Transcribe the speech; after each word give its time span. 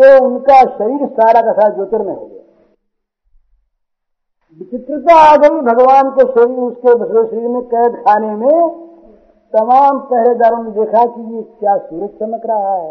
तो 0.00 0.26
उनका 0.26 0.60
शरीर 0.76 1.06
सारा 1.06 1.40
का 1.40 1.52
सारा 1.52 1.74
ज्योतिर्मय 1.74 2.14
हो 2.14 2.26
गया। 2.26 2.38
विचित्रता 4.58 5.16
आ 5.22 5.36
गई 5.36 5.60
भगवान 5.60 6.10
को 6.10 6.26
शरीर 6.30 6.58
उसके 6.58 6.92
शरीर 7.26 7.48
में 7.48 7.62
कैद 7.64 7.96
खाने 7.96 8.34
में 8.36 8.88
तमाम 9.52 9.98
पहरेदारों 9.98 10.62
ने 10.64 10.70
देखा 10.70 11.04
कि 11.06 11.36
ये 11.36 11.42
क्या 11.42 11.76
सूरज 11.76 12.10
चमक 12.20 12.46
रहा 12.46 12.74
है। 12.74 12.90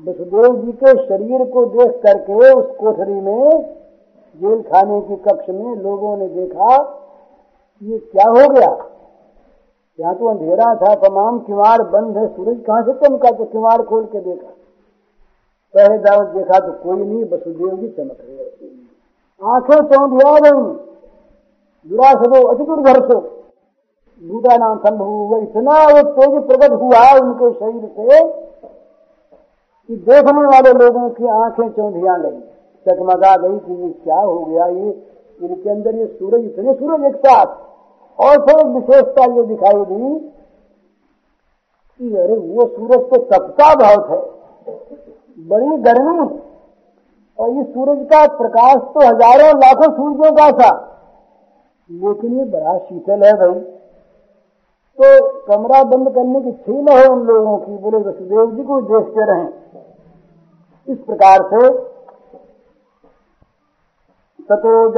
वसुदेव 0.00 0.56
जी 0.56 0.72
के 0.72 0.94
शरीर 1.06 1.44
को 1.44 1.64
देख 1.66 2.00
करके 2.02 2.50
उस 2.52 2.76
कोठरी 2.76 3.20
में, 3.20 3.62
जेल 4.34 4.62
खाने 4.62 5.00
के 5.00 5.16
कक्ष 5.16 5.48
में 5.48 5.76
लोगों 5.76 6.16
ने 6.16 6.28
देखा, 6.28 6.74
ये 7.82 7.98
क्या 7.98 8.28
हो 8.30 8.48
गया? 8.50 8.70
यहाँ 9.98 10.14
तो 10.14 10.28
अंधेरा 10.28 10.74
था, 10.74 10.94
तमाम 11.08 11.38
किवाड़ 11.38 11.82
बंद 11.82 12.16
है, 12.18 12.26
सूरज 12.36 12.62
कहाँ 12.66 12.82
से 12.82 12.92
चमका? 12.92 13.30
तो 13.30 13.44
किवाड़ 13.44 13.82
खोल 13.82 14.04
के 14.04 14.20
देखा। 14.20 14.50
पहरेदार 15.76 16.24
देखा 16.32 16.58
तो 16.58 16.72
कोई 16.82 16.98
नहीं, 16.98 17.24
वसुदेव 17.24 17.76
जी 17.76 17.88
चमक 17.88 18.18
रहे 18.20 18.44
आँखें 19.40 19.80
चौंधिया 19.86 20.32
गई 20.40 20.60
दुरासदो 21.86 22.42
अतिकुर 22.48 22.80
घर 22.82 23.00
से। 23.08 23.16
भूता 24.22 24.56
नाम 24.56 24.78
संभव 24.78 25.04
हुआ 25.06 25.38
इतना 25.38 25.72
वो 25.86 26.02
तेज 26.12 26.36
प्रकट 26.46 26.72
हुआ 26.82 27.00
उनके 27.16 27.50
शरीर 27.54 27.82
से 27.88 28.20
कि 29.88 29.96
देखने 30.06 30.44
वाले 30.46 30.72
लोगों 30.74 31.08
की 31.10 31.26
आँखें 31.34 31.68
चौंधिया 31.70 32.16
गई। 32.18 32.38
चकमगा 32.86 33.34
गई 33.36 33.58
कि 33.58 33.72
ये 33.74 33.90
क्या 34.04 34.16
हो 34.16 34.38
गया 34.44 34.66
ये? 34.66 34.88
इनके 35.40 35.70
अंदर 35.70 35.94
ये 35.94 36.06
सूरज, 36.08 36.44
इतने 36.44 36.74
सूरज 36.74 37.04
एक 37.04 37.16
साथ। 37.16 37.46
और 38.18 38.38
फिर 38.46 38.64
विशेषता 38.68 39.24
ये 39.34 39.42
दिखाई 39.44 39.84
दी 39.84 40.18
कि 42.00 42.16
अरे 42.16 42.36
वो 42.36 42.66
सूरज 42.68 43.02
तो 43.10 43.16
तपता 43.26 43.74
बहुत 43.76 44.10
है। 44.10 44.20
बड़ी 45.38 45.76
गर्मी। 45.82 46.40
और 47.38 47.50
ये 47.50 47.64
सूरज 47.64 48.06
का 48.06 48.26
प्रकाश 48.36 48.76
तो 48.94 49.00
हज़ारों 49.00 49.56
लाखों 49.56 49.94
सूर्यों 49.94 50.34
का 50.34 50.52
था। 50.52 51.00
लेकिन 51.90 52.38
ये 52.38 52.46
बड़ा 52.46 52.78
शीतल 52.78 53.24
है 53.24 53.34
भाई। 53.34 53.60
तो 54.98 55.28
कमरा 55.46 55.86
बंद 55.86 56.10
करने 56.10 56.40
की 56.40 56.54
छीन 56.54 56.88
है 56.88 57.06
उन 57.06 57.26
लोगों 57.26 57.58
की। 57.58 57.78
बोले, 57.78 57.98
वसुदेव 57.98 58.52
जी 58.52 58.62
को 58.62 58.82
देखते 58.82 59.24
रहे। 59.24 59.46
इस 60.88 61.00
प्रकार 61.00 61.44
से 61.44 61.68
ततो 64.50 64.90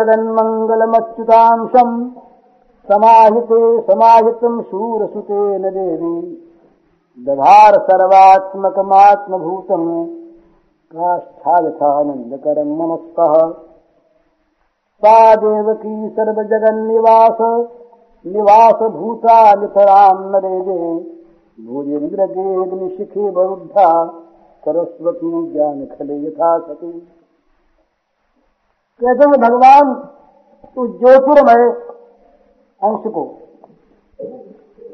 समाहिते 2.88 3.82
समाहितम 3.82 4.62
शूरसुते 4.62 5.58
न 5.58 5.70
देवी। 5.70 6.44
दधार 7.18 7.82
सर्वात्मकमात्मभूतम। 7.82 10.17
काष्ठायथानन्दकरम् 10.92 12.76
मनस्तः 12.76 13.34
सा 15.02 15.18
देवकी 15.34 16.08
सर्वजगन्निवास, 16.16 17.40
निवासभूता 18.24 19.36
नितराम् 19.54 20.22
नरेजे 20.32 20.78
भूजेन्द्रगेग्निशिखे 21.58 23.30
बरुद्धा 23.30 23.88
सरस्वती 24.64 25.30
ज्ञान 25.52 25.84
खले 25.86 26.16
यथा 26.26 26.56
सती 26.58 26.92
कहते 29.00 29.30
हैं 29.30 29.40
भगवान 29.40 29.94
तो 30.76 30.86
ज्योतिर्मय 30.98 31.64
अंश 32.82 33.12
को, 33.14 33.24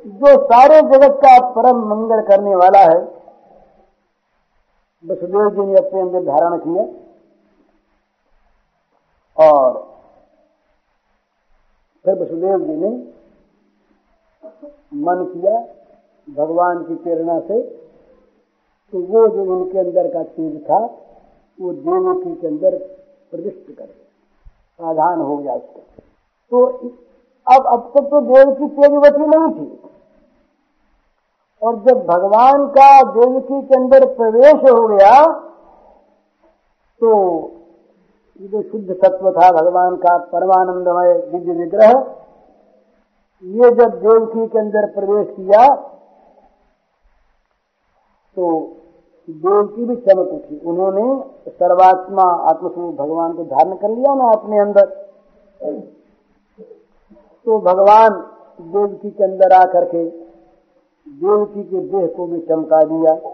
जो 0.06 0.37
सारे 0.45 0.81
जगत 0.91 1.20
का 1.25 1.39
परम 1.53 1.89
मंगल 1.89 2.20
करने 2.28 2.55
वाला 2.56 2.83
है 2.92 3.03
वसुदेव 5.05 5.48
जी 5.50 5.66
ने 5.66 5.78
अपने 5.78 6.00
अंदर 6.00 6.24
धारण 6.24 6.58
किया 6.58 6.83
और 9.36 9.72
फिर 12.05 12.14
वसुदेव 12.14 12.58
जी 12.60 12.77
ने 12.77 12.91
मन 15.04 15.25
किया 15.25 15.59
भगवान 16.28 16.82
की 16.84 16.94
प्रेरणा 16.94 17.38
से। 17.41 17.60
तो 18.92 19.00
वो 19.03 19.26
जो 19.28 19.44
उनके 19.54 19.78
अंदर 19.78 20.09
का 20.12 20.22
तेज 20.22 20.60
था, 20.65 20.78
वो 21.59 21.72
देवकी 21.72 22.34
के 22.34 22.47
अंदर 22.47 22.76
प्रविष्ट 23.31 23.71
कर 23.78 23.86
साधान 23.86 25.21
हो 25.21 25.36
गया 25.36 25.54
उसका। 25.54 25.81
तो 26.53 26.66
अब 27.47 27.66
अब 27.66 27.91
तक 27.94 28.09
तो 28.10 28.21
देव 28.21 28.54
की 28.54 28.69
तेजवती 28.76 29.26
नहीं 29.26 29.50
थी। 29.54 29.66
और 31.64 31.76
जब 31.80 32.04
भगवान 32.06 32.66
का 32.70 32.88
देवकी 33.12 33.60
के 33.62 33.75
अंदर 33.76 34.04
प्रवेश 34.14 34.64
हो 34.64 34.86
गया 34.88 35.14
तो 37.00 37.10
ये 38.41 38.48
जो 38.48 38.62
शुद्ध 38.62 38.94
तत्व 38.94 39.30
था 39.32 39.50
भगवान 39.52 39.97
का 39.97 40.16
परमानंदमय 40.32 41.12
दिव्य 41.32 41.53
विग्रह 41.54 41.92
ये 43.42 43.70
जब 43.74 43.94
देवकी 44.03 44.47
के 44.47 44.58
अंदर 44.58 44.86
प्रवेश 44.92 45.26
किया 45.36 45.66
तो 48.36 48.50
देवकी 49.28 49.84
भी 49.84 49.97
चमक 49.97 50.32
उठी। 50.32 50.58
उन्होंने 50.60 51.04
सर्वात्मा 51.50 52.22
आत्मस्वरूप 52.50 52.94
भगवान 52.94 53.32
को 53.32 53.44
धारण 53.47 53.74
कर 53.76 53.91
लिया 53.91 54.14
ना 54.14 54.30
अपने 54.32 54.58
अंदर। 54.60 54.86
तो 57.47 57.58
भगवान 57.60 58.20
देवकी 58.72 59.10
के 59.10 59.24
अंदर 59.24 59.53
आकर 59.53 59.84
के 59.84 60.03
देवकी 61.09 61.62
के 61.62 61.81
देह 61.81 62.06
को 62.06 62.26
भी 62.26 62.41
चमका 62.41 62.82
दिया। 62.82 63.31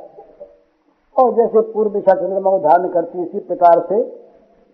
और 1.17 1.35
जैसे 1.35 1.61
पूर्व 1.61 1.91
दिशा 1.91 2.15
चंद्रमा 2.15 2.59
धारण 2.59 2.89
करती 2.89 3.23
इसी 3.23 3.39
प्रकार 3.39 3.87
से 3.89 4.23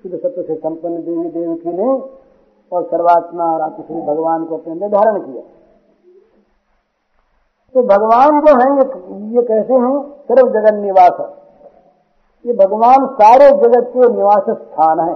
शुद्ध 0.02 0.16
सत्य 0.16 0.42
से 0.42 0.54
संपन्न 0.54 0.96
देवी 0.96 1.28
देवकी 1.30 1.72
ने 1.72 2.02
और 2.72 2.82
सर्वात्मा 2.84 3.44
और 3.44 3.60
आत्मश्री 3.60 4.00
भगवान 4.02 4.44
को 4.44 4.56
अपने 4.56 4.72
अंदर 4.72 4.88
धारण 4.88 5.18
किया। 5.20 5.42
तो 7.74 7.82
भगवान 7.82 8.40
जो 8.40 8.54
है, 8.60 8.78
ये 8.78 9.36
ये 9.36 9.42
कैसे 9.42 9.74
हैं? 9.74 10.10
सर्व 10.10 10.48
जगत 10.48 10.74
निवास। 10.74 11.32
ये 12.46 12.52
भगवान 12.52 13.06
सारे 13.06 13.50
जगत 13.50 13.92
के 13.96 14.12
निवास 14.12 14.44
स्थान 14.50 15.00
है। 15.00 15.14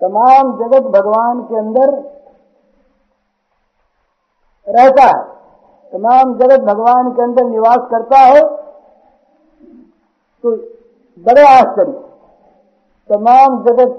तमाम 0.00 0.58
जगत 0.58 0.82
भगवान 0.82 1.42
के 1.42 1.56
अंदर 1.56 1.90
रहता 4.68 5.18
है। 5.18 5.39
तमाम 5.92 6.34
जगत 6.38 6.60
भगवान 6.64 7.10
के 7.10 7.22
अंदर 7.22 7.44
निवास 7.44 7.88
करता 7.90 8.18
है 8.18 8.40
तो 10.44 10.50
बड़े 11.24 11.42
आश्चर्य। 11.48 11.92
तमाम 13.10 13.62
जगत 13.64 13.96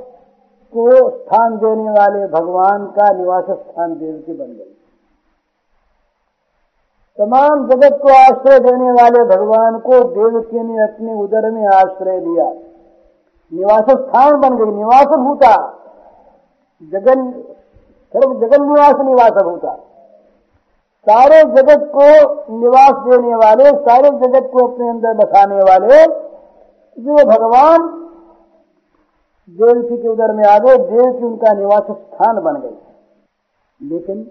को 0.74 0.86
स्थान 1.10 1.58
देने 1.58 1.90
वाले 1.92 2.28
भगवान 2.30 2.86
का 2.98 3.12
निवास 3.14 3.50
स्थान 3.50 3.96
देवकी 3.96 4.34
बन 4.34 4.46
गई 4.48 4.70
तमाम 7.20 7.68
जगत 7.68 8.00
को 8.02 8.10
आश्रय 8.16 8.60
देने 8.60 8.92
वाले 8.92 9.24
भगवान 9.28 9.80
को 9.80 10.04
देवकी 10.14 10.60
ने 10.60 10.82
अपने 10.84 11.14
उदर 11.24 11.50
में 11.52 11.66
आश्रय 11.70 12.20
दिया 12.20 12.46
निवास 13.52 13.90
स्थान 13.92 14.40
बन 14.40 14.58
गई, 14.58 14.72
निवास 14.72 15.18
भूता। 15.18 15.56
जगन, 16.82 17.32
सर्व 18.14 18.34
जगन 18.40 18.64
निवास 18.64 19.02
निवास 19.06 19.44
भूता। 19.44 19.74
सारे 21.08 21.38
जगत 21.54 21.86
को 21.94 22.08
निवास 22.56 22.98
देने 23.06 23.36
वाले, 23.36 23.70
सारे 23.82 24.10
जगत 24.20 24.50
को 24.54 24.66
अपने 24.68 24.90
अंदर 24.90 25.14
बसाने 25.16 25.62
वाले, 25.64 26.04
जो 26.98 27.26
भगवान 27.28 27.88
देवकी 29.50 29.98
के 29.98 30.08
उदर 30.08 30.32
में 30.32 30.44
आ 30.46 30.58
गए 30.60 30.78
देवकी 30.80 31.26
उनका 31.26 31.54
निवास 31.54 31.88
स्थान 31.92 32.40
बन 32.44 32.60
गई 32.62 33.90
लेकिन 33.90 34.22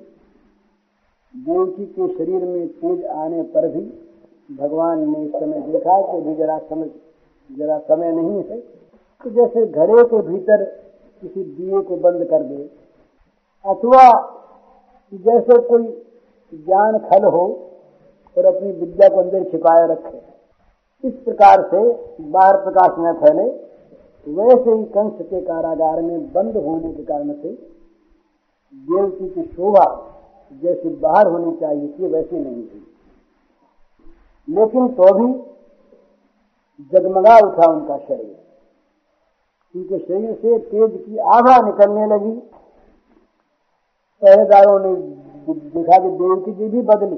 देवकी 1.35 1.85
के 1.87 2.07
शरीर 2.09 2.45
में 2.45 2.69
तेज 2.69 3.05
आने 3.17 3.43
पर 3.55 3.67
भी 3.69 3.83
भगवान 4.57 4.99
ने 5.09 5.25
इस 5.25 5.33
समय 5.33 5.61
देखा 5.63 6.01
कि 6.03 6.17
अभी 6.17 6.35
जरा 6.35 6.59
समय 6.61 6.91
जरा 7.51 7.79
समय 7.81 8.13
नहीं 8.13 8.37
है। 8.41 8.59
तो 9.25 9.31
जैसे 9.31 9.67
घरे 9.67 10.05
के 10.05 10.21
भीतर 10.23 10.65
किसी 11.23 11.43
दिए 11.43 11.81
को 11.83 11.97
बंद 11.99 12.25
कर 12.31 12.43
दे, 12.43 12.63
अथवा 13.65 14.05
जैसे 15.13 15.59
कोई 15.63 15.85
ज्ञान 16.55 16.99
खल 16.99 17.25
हो 17.25 17.71
और 18.39 18.45
अपनी 18.45 18.73
विद्या 18.73 19.09
को 19.09 19.17
अंदर 19.17 19.45
छिपाए 19.45 19.89
रखे। 19.89 20.23
इस 21.09 21.15
प्रकार 21.15 21.63
से 21.63 21.93
बाहर 22.21 22.57
प्रकाश 22.57 22.91
न 22.99 23.13
फैले, 23.13 23.71
वैसे 24.33 24.71
ही 24.71 24.85
कंस 24.85 25.13
के 25.23 25.41
कारागार 25.41 26.03
में 26.03 26.33
बंद 26.33 26.57
होने 26.57 26.93
के 26.93 27.03
कारण 27.03 27.33
से 27.33 27.49
देवकी 28.75 29.29
की 29.29 29.43
शोभा 29.43 30.07
जैसे 30.63 30.89
बाहर 30.89 31.27
होनी 31.27 31.57
चाहिए 31.57 31.95
थी, 31.99 32.07
वैसी 32.07 32.39
नहीं 32.39 32.63
थी। 32.63 32.87
लेकिन 34.49 34.89
तो 34.89 35.15
भी 35.15 35.33
जगमगा 36.93 37.37
उठा 37.47 37.73
उनका 37.73 37.99
शरीर। 37.99 38.37
उनके 39.77 39.99
शरीर 39.99 40.35
से 40.35 40.59
तेज 40.59 41.05
की 41.07 41.19
आभा 41.19 41.67
निकलने 41.67 42.07
लगी। 42.07 42.33
पहरेदारों 44.23 44.81
ने 44.81 45.20
देखा 45.55 45.99
कि 45.99 46.11
देवकी 46.19 46.53
जी 46.53 46.69
भी 46.69 46.83
बदली। 46.85 47.17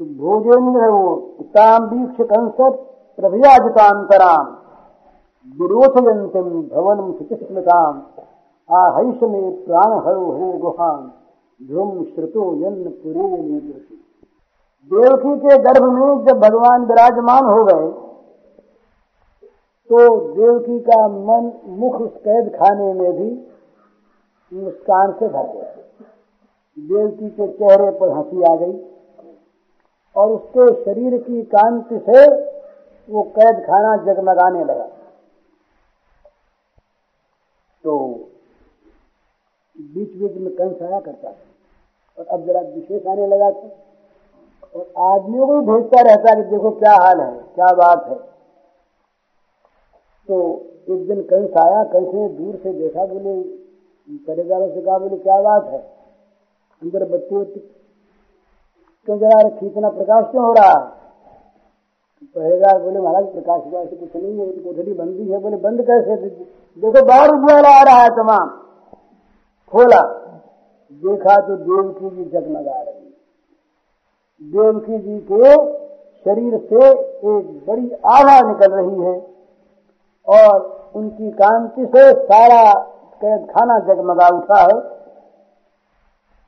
तो 0.00 0.04
भोजेंद्र 0.04 0.90
वो 0.90 1.14
ताम्बीक्ष 1.54 2.26
कंसर 2.30 2.70
प्रभयाजितांतराम 3.18 4.46
विरोचयंतिम 5.56 6.46
भवनम 6.68 7.12
शुचिस्मृताम 7.12 8.02
आहैष 8.70 9.22
में 9.24 9.64
प्राण 9.64 9.92
हरो 10.06 10.32
हे 10.32 10.58
गुहान 10.58 11.02
ध्रुम 11.60 12.02
श्रुतो 12.04 12.44
यन्न 12.56 12.90
पुरे 13.02 13.26
देवकी 14.90 15.36
के 15.38 15.58
गर्भ 15.58 15.84
में 15.90 16.24
जब 16.24 16.40
भगवान 16.40 16.84
विराजमान 16.86 17.44
हो 17.46 17.64
गए 17.64 17.90
तो 19.90 19.98
देवकी 20.34 20.78
का 20.80 20.96
मन 21.08 21.52
मुख 21.78 22.00
कैद 22.24 22.48
खाने 22.54 22.92
में 22.92 23.12
भी 23.12 23.30
मुस्कान 24.52 25.12
से 25.12 25.28
भर 25.28 25.46
गया। 25.52 26.03
देवकी 26.78 27.28
के 27.30 27.48
चेहरे 27.48 27.90
पर 27.90 28.08
हँसी 28.08 28.42
आ 28.42 28.56
गई 28.56 28.84
और 30.16 30.32
उसके 30.32 30.84
शरीर 30.84 31.22
की 31.22 31.42
कांति 31.42 31.98
से 31.98 32.44
वो 33.08 33.22
कैद 33.22 33.64
खाना 33.66 33.96
जगमगाने 33.96 34.64
लगा। 34.64 34.88
तो 37.84 37.98
बीच 39.80 40.14
बीच 40.14 40.36
में 40.36 40.54
कंस 40.54 40.82
आया 40.82 41.00
करता 41.00 41.32
था 41.32 41.36
और 42.18 42.26
अब 42.26 42.46
जरा 42.46 42.60
विशेष 42.60 43.06
आने 43.06 43.26
लगा 43.26 43.50
था। 43.50 43.68
और 44.74 44.92
आदमियों 44.98 45.46
को 45.46 45.60
भेजता 45.60 46.00
रहता 46.00 46.34
कि 46.34 46.42
देखो 46.42 46.70
क्या 46.70 46.92
हाल 46.92 47.20
है, 47.20 47.42
क्या 47.54 47.66
बात 47.66 48.06
है। 48.08 48.16
तो 50.28 50.66
एक 50.88 51.06
दिन 51.08 51.22
कंस 51.22 51.56
आया, 51.56 51.84
कंस 51.84 52.14
ने 52.14 52.28
दूर 52.28 52.56
से 52.56 52.72
देखा, 52.72 53.06
बोले 53.06 53.42
पहरेदारों 54.08 54.74
से 54.74 54.80
कहा, 54.80 54.98
बोले, 54.98 55.16
क्या 55.16 55.40
बात 55.40 55.68
है? 55.68 55.93
अंदर 56.82 57.04
बत्ती 57.04 57.36
वत्ती 57.36 57.60
क्यों 59.06 59.18
जला 59.18 59.40
रखी, 59.40 59.66
इतना 59.66 59.88
प्रकाश 59.88 60.24
क्यों 60.30 60.44
हो 60.44 60.52
रहा? 60.52 60.68
है 60.68 61.04
पहरेदार 62.36 62.82
बोले, 62.82 63.00
महाराज, 63.00 63.24
प्रकाश 63.24 63.62
हुआ 63.66 63.84
से 63.84 63.96
कुछ 63.96 64.22
नहीं 64.22 64.38
है 64.38 64.46
कोठरी 64.46 64.92
बंदी 64.92 65.32
है 65.32 65.38
बोले, 65.38 65.56
बंद 65.56 65.80
कैसे 65.80 66.16
देखो, 66.16 67.04
बाहर 67.06 67.28
उजाला 67.28 67.80
आ 67.80 67.82
रहा 67.82 68.02
है 68.02 68.08
तमाम। 68.08 68.48
खोला। 69.72 70.00
देखा 70.92 71.36
तो 71.36 71.56
देवकी 71.56 72.10
जी 72.10 72.24
जगमगा 72.24 72.82
रही 72.82 73.04
देवकी 74.52 74.98
जी 74.98 75.26
के 75.32 75.54
शरीर 76.26 76.58
से 76.58 76.88
एक 76.88 77.64
बड़ी 77.68 77.90
आभा 78.06 78.40
निकल 78.40 78.72
रही 78.72 79.00
है 79.00 79.26
और 80.28 80.82
उनकी 80.94 81.30
कांति 81.30 81.86
से 81.86 82.12
सारा 82.12 82.72
कैद 83.22 83.46
खाना 83.50 83.78
जगमगा 83.78 84.28
उठा 84.28 84.60
है। 84.60 84.93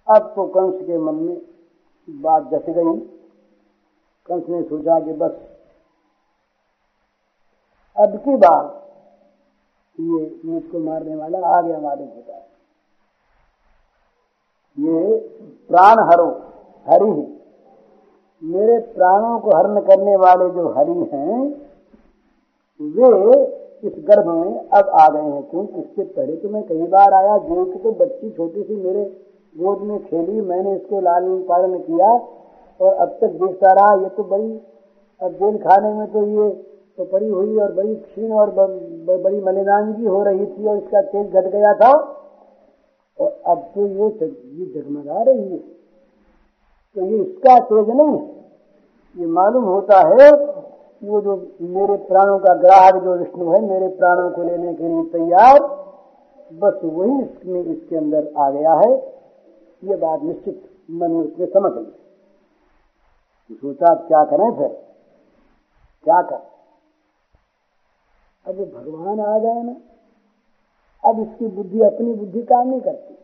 अब 0.09 0.33
तो 0.37 0.47
कंस 0.47 0.83
के 0.87 0.99
मन 0.99 1.15
में 1.17 1.37
बात 2.09 2.51
जस 2.51 2.69
गई। 2.69 2.97
कंस 4.29 4.49
ने 4.49 4.63
सोचा 4.63 4.99
कि 5.01 5.13
बस 5.13 5.33
अब 7.97 8.17
की 8.17 8.37
बात, 8.37 8.73
ये 9.99 10.41
मुझको 10.45 10.79
मारने 10.81 11.17
वाला 11.17 11.39
आ 11.49 11.61
गया 11.61 11.79
मालूम 11.81 12.09
होता 12.09 12.37
है 12.37 12.45
ये 14.77 15.19
प्राण 15.69 16.03
हरो, 16.05 16.29
हरि 16.87 17.11
है। 17.11 17.27
मेरे 18.43 18.79
प्राणों 18.95 19.39
को 19.41 19.51
हरण 19.51 19.81
करने 19.81 20.17
वाले 20.17 20.49
जो 20.51 20.69
हरि 20.73 20.99
हैं, 21.13 21.37
वे 22.81 23.09
इस 23.83 23.95
गर्भ 24.09 24.27
में 24.27 24.59
अब 24.61 24.89
आ 24.95 25.09
गए 25.09 25.23
हैं। 25.23 25.43
क्योंकि 25.43 25.81
इससे 25.81 26.05
पहले 26.07 26.37
तो 26.37 26.49
मैं 26.49 26.63
कई 26.63 26.87
बार 26.89 27.15
आया, 27.15 27.39
जो 27.39 27.65
कि 27.65 27.79
तो 27.79 27.93
बच्ची 27.95 28.31
छोटी 28.31 28.63
सी 28.63 28.77
मेरे 28.77 29.05
गोद 29.57 29.83
में 29.83 29.99
खेली 30.05 30.41
मैंने 30.43 30.75
इसको 30.75 31.01
लालन 31.01 31.39
पालन 31.49 31.79
किया 31.81 32.09
और 32.81 32.95
अब 32.95 33.17
तक 33.21 33.37
देखता 33.43 33.73
रहा 33.73 33.95
ये 34.03 34.09
तो 34.17 34.23
बड़ी 34.25 34.51
अब 35.21 35.33
जेल 35.35 35.57
खाने 35.59 35.93
में 35.95 36.07
तो 36.13 36.25
ये 36.27 36.49
तो 36.99 37.05
पड़ी 37.05 37.29
हुई 37.29 37.57
और 37.59 37.73
बड़ी 37.75 37.95
क्षीण 37.95 38.33
और 38.33 38.51
ब, 38.51 38.67
ब, 39.07 39.23
बड़ी 39.23 39.41
मलिनांगी 39.41 40.05
हो 40.05 40.23
रही 40.23 40.47
थी 40.47 40.67
और 40.67 40.77
इसका 40.77 41.01
तेज 41.03 41.33
घट 41.33 41.47
गया 41.53 41.73
था। 41.75 41.91
और 43.19 43.41
अब 43.47 43.59
तो 43.75 43.87
ये 43.87 44.09
ये 44.19 44.67
जगमगा 44.75 45.23
रही 45.23 45.49
है। 45.51 45.59
तो 46.97 47.05
ये 47.05 47.19
इसका 47.19 47.59
तेज 47.69 47.89
नहीं 47.91 48.19
ये 49.17 49.27
मालूम 49.33 49.65
होता 49.65 49.99
है 50.09 50.31
कि 50.31 51.09
वो 51.09 51.21
जो 51.21 51.37
मेरे 51.73 51.97
प्राणों 52.07 52.39
का 52.39 52.55
ग्राहक 52.61 53.03
जो 53.05 53.17
विष्णु 53.17 53.51
है 53.53 53.61
मेरे 53.65 53.89
प्राणों 53.97 54.31
को 54.31 54.43
लेने 54.43 54.75
के 54.75 54.89
लिए 54.89 55.03
तैयार 55.13 55.59
बस 56.55 56.81
वही 56.85 57.21
इसमें 57.23 57.61
इसके 57.63 57.97
अंदर 57.97 58.33
आ 58.39 58.51
गया 58.51 58.73
है। 58.75 58.95
ये 59.87 59.97
बात 59.97 60.23
निश्चित 60.23 60.63
मन 60.93 61.11
में 61.11 61.21
उसने 61.21 61.47
समझ 61.47 61.73
ली। 61.73 61.91
तो 63.51 63.55
सोचा 63.55 63.91
आप 63.91 64.05
क्या 64.09 64.25
करें 64.25 64.51
फिर? 64.57 64.69
क्या 66.07 66.21
कर? 66.23 66.41
अब 68.47 68.55
भगवान 68.55 69.21
आ 69.21 69.39
गए 69.39 69.63
ना। 69.63 69.75
अब 71.05 71.21
इसकी 71.21 71.47
बुद्धि, 71.47 71.81
अपनी 71.83 72.15
बुद्धि 72.15 72.43
काम 72.43 72.69
नहीं 72.69 72.81
करती। 72.81 73.15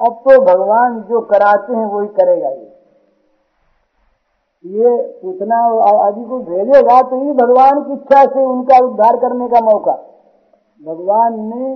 अब 0.00 0.12
तो 0.24 0.40
भगवान 0.44 1.00
जो 1.02 1.20
कराते 1.20 1.74
हैं, 1.74 1.86
वही 1.86 2.08
करेगा 2.08 2.48
ये 2.48 2.68
ये 4.64 4.88
उतना 5.24 5.56
आदि 6.06 6.24
को 6.24 6.38
भेजेगा 6.40 7.00
तो 7.02 7.16
ये 7.24 7.32
भगवान 7.34 7.82
की 7.82 7.92
इच्छा 7.92 8.24
से 8.24 8.44
उनका 8.46 8.78
उद्धार 8.86 9.16
करने 9.16 9.48
का 9.48 9.60
मौका। 9.60 9.92
भगवान 10.80 11.38
ने 11.44 11.74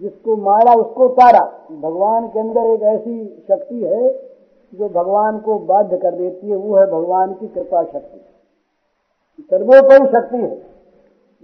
जिसको 0.00 0.36
मारा 0.36 0.74
उसको 0.74 1.04
उतारा। 1.04 1.40
भगवान 1.80 2.28
के 2.28 2.40
अंदर 2.40 2.66
एक 2.66 2.82
ऐसी 2.82 3.44
शक्ति 3.48 3.82
है 3.82 4.10
जो 4.72 4.88
भगवान 4.88 5.38
को 5.38 5.58
बाध्य 5.58 5.96
कर 5.96 6.14
देती 6.14 6.50
है 6.50 6.56
वो 6.56 6.76
है 6.76 6.86
भगवान 6.86 7.32
की 7.34 7.46
कृपा 7.48 7.82
शक्ति। 7.82 8.20
सर्वोपरि 9.50 10.06
शक्ति 10.06 10.36
है। 10.36 10.54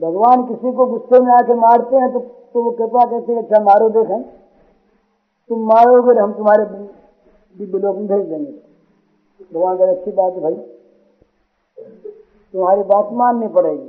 भगवान 0.00 0.44
किसी 0.46 0.72
को 0.72 0.86
गुस्से 0.86 1.20
में 1.20 1.32
आके 1.32 1.54
मारते 1.54 1.96
हैं 1.96 2.12
तो, 2.12 2.20
तो 2.20 2.62
वो 2.62 2.70
कृपा 2.70 3.04
कहते 3.04 3.32
हैं 3.32 3.42
अच्छा 3.42 3.62
मारो 3.62 3.88
देखें। 3.88 4.22
तुम 5.50 5.66
मारोगे 5.66 6.20
हम 6.20 6.32
तुम्हारे 6.32 6.64
दिव्य 6.64 7.78
लोग 7.78 7.96
में 7.96 8.06
भेज 8.06 8.26
देंगे। 8.26 8.52
भगवान 9.54 9.76
कहते 9.76 9.90
अच्छी 9.90 10.12
बात 10.12 10.32
है 10.32 10.40
भाई। 10.40 10.54
तुम्हारी 12.54 12.82
बात 12.82 13.08
माननी 13.12 13.48
पड़ेगी। 13.48 13.88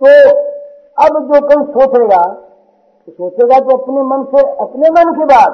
तो 0.00 0.30
अब 1.04 1.18
जो 1.26 1.46
कल 1.48 1.62
सोचेगा 1.72 2.41
तो 3.06 3.12
सोचेगा 3.12 3.58
तो 3.58 3.76
अपने 3.76 4.02
मन 4.02 4.24
से, 4.24 4.40
अपने 4.56 4.90
मन 4.90 5.12
की 5.14 5.24
बात। 5.24 5.52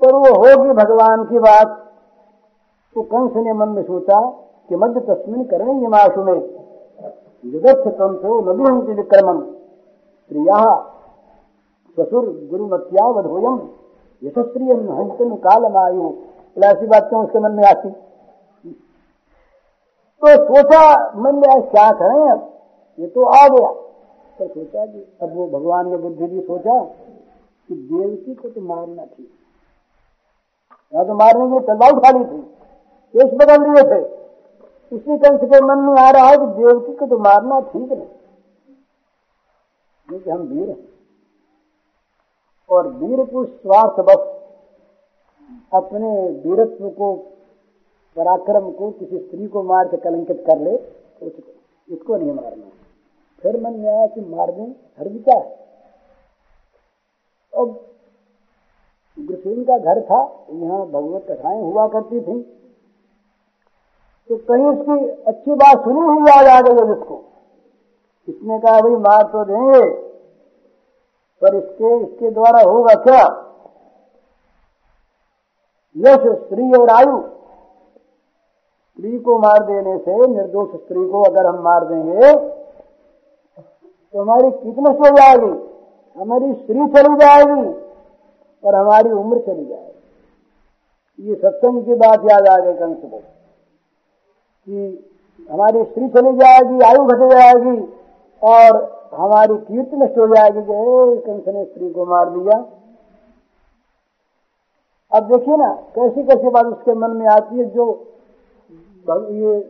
पर 0.00 0.12
वो 0.12 0.34
होगी 0.36 0.70
भगवान 0.70 1.24
की 1.24 1.38
बात। 1.38 1.82
तो 2.94 3.02
कंस 3.02 3.36
ने 3.36 3.52
मन 3.52 3.68
में 3.68 3.82
सोचा 3.82 4.20
कि 4.68 4.76
मध्य 4.76 5.00
तस्मिन 5.00 5.44
करें 5.44 5.80
ये 5.80 5.88
माशु 5.88 6.24
में। 6.24 6.38
युगस्थ 7.44 7.88
कंसो 7.88 8.40
नदुहंति 8.40 8.92
विक्रमम। 8.92 9.40
प्रिया 10.30 10.58
ससुर 11.96 12.26
गुरुमत्या 12.50 13.06
वधोयम 13.06 13.68
यशस्त्रिय 14.22 14.72
हंसन 14.72 15.34
कालमायु। 15.36 16.12
ऐसी 16.64 16.86
बात 16.86 17.08
क्यों 17.08 17.24
उसके 17.24 17.38
मन 17.38 17.52
में 17.52 17.64
आती। 17.64 17.90
तो 20.22 20.44
सोचा, 20.44 21.12
मन 21.16 21.34
में 21.34 21.62
क्या 21.62 21.90
करें 21.92 22.40
ये 22.98 23.06
तो 23.06 23.24
आ 23.24 23.48
गया। 23.48 23.68
तो 24.38 24.46
सोचा 24.46 24.84
कि 24.86 24.98
अब 25.22 25.32
वो 25.34 25.46
भगवान 25.48 25.88
ने 25.90 25.96
बुद्धि 25.96 26.26
भी 26.26 26.40
सोचा 26.42 26.80
कि 26.82 27.74
देवकी 27.74 28.34
को 28.34 28.48
तो 28.48 28.60
मारना 28.62 29.04
ठीक 29.04 29.30
या 30.92 31.04
तो 31.04 31.14
मारने 31.14 31.46
के 31.50 31.66
तलवार 31.66 31.92
उठा 31.92 32.10
ली 32.18 32.24
थी 32.24 32.40
केस 33.14 33.32
बदल 33.34 33.62
लिए 33.64 33.82
थे। 33.90 34.00
उसी 34.92 35.16
कंस 35.18 35.40
के 35.44 35.60
मन 35.66 35.78
में 35.84 36.00
आ 36.00 36.10
रहा 36.10 36.26
है 36.26 36.36
कि 36.36 36.46
देवकी 36.56 36.92
को 36.96 37.06
तो 37.06 37.18
मारना 37.20 37.60
ठीक 37.62 37.92
नहीं। 37.92 38.06
क्योंकि 40.08 40.30
हम 40.30 40.42
वीर 40.42 40.68
हैं। 40.68 40.84
और 42.70 42.88
वीर 42.94 43.24
को 43.24 43.44
स्वार्थ 43.44 44.00
बस, 44.00 44.22
अपने 45.74 46.10
वीरत्व 46.40 46.88
को, 46.90 47.12
पराक्रम 48.16 48.70
को 48.72 48.90
किसी 48.90 49.18
स्त्री 49.18 49.46
को 49.46 49.62
मार 49.62 49.88
के 49.88 49.96
कलंकित 49.98 50.44
कर 50.46 50.58
ले 50.60 50.76
तो 50.76 51.26
इसको 51.88 52.16
नहीं 52.16 52.32
मारना। 52.32 52.70
फिर 53.42 53.60
मन 53.60 53.72
में 53.72 53.90
आया 53.90 54.06
कि 54.06 54.20
मार 54.20 54.50
दें 54.50 54.70
हर 54.98 55.08
क्या 55.08 55.38
अब 57.60 57.80
गुरसेन 59.18 59.64
का 59.64 59.78
घर 59.78 60.00
था, 60.00 60.46
यहाँ 60.50 60.86
भगवत 60.86 61.26
कथाएँ 61.30 61.60
हुआ 61.62 61.86
करती 61.88 62.20
थी। 62.20 62.42
तो 64.28 64.36
कहीं 64.36 64.66
उसकी 64.66 65.08
अच्छी 65.08 65.54
बात 65.54 65.84
सुनी 65.84 66.00
हुई 66.00 66.30
याद 66.30 66.46
आ 66.46 66.60
गई 66.60 66.82
उसको। 66.92 67.24
इसने 68.28 68.58
कहा, 68.58 68.80
भाई, 68.80 68.96
मार 68.96 69.22
तो 69.22 69.44
देंगे, 69.44 69.90
पर 71.42 71.54
इसके 71.54 71.96
इसके 72.02 72.30
द्वारा 72.30 72.62
होगा 72.70 72.94
क्या? 72.94 73.22
यश 75.96 76.42
स्त्री 76.42 76.70
और 76.80 76.90
आयु। 76.90 77.20
स्त्री 78.90 79.18
को 79.18 79.38
मार 79.38 79.62
देने 79.64 79.98
से 79.98 80.26
निर्दोष 80.26 80.68
स्त्री 80.70 81.08
को 81.08 81.22
अगर 81.22 81.46
हम 81.46 81.62
मार 81.62 81.84
देंगे 81.84 82.55
तो 84.16 84.22
हमारी 84.22 84.50
कितने 84.50 84.90
हो 84.90 85.08
जाएगी? 85.16 85.48
हमारी 86.16 86.52
स्त्री 86.52 86.84
चली 86.92 87.16
जाएगी 87.16 87.64
और 88.64 88.74
हमारी 88.74 89.10
उम्र 89.12 89.38
चली 89.46 89.64
जाएगी। 89.64 91.28
ये 91.28 91.34
सत्संग 91.34 91.84
की 91.84 91.94
बात 91.94 92.24
याद 92.30 92.46
आ 92.48 92.56
गई 92.56 92.72
कंस 92.74 93.02
को 93.02 93.18
कि 93.18 94.78
हमारी 95.50 95.84
स्त्री 95.84 96.08
चली 96.08 96.32
जाएगी, 96.38 96.80
आयु 96.84 97.04
घट 97.04 97.20
जाएगी 97.32 97.76
और 98.42 98.80
हमारी 99.14 99.56
कीर्ति 99.66 99.96
नष्ट 99.96 100.18
हो 100.18 100.26
जाएगी 100.34 100.62
कि 100.62 101.20
कंस 101.26 101.54
ने 101.54 101.64
स्त्री 101.64 101.90
को 101.92 102.06
मार 102.06 102.30
दिया। 102.30 102.56
अब 105.12 105.32
देखिए 105.32 105.56
ना, 105.56 105.72
कैसी 105.94 106.22
कैसी 106.22 106.48
बात 106.50 106.66
उसके 106.66 106.94
मन 106.96 107.16
में 107.16 107.26
आती 107.34 107.58
है 107.58 107.64
जो 107.70 107.84
ये 109.08 109.60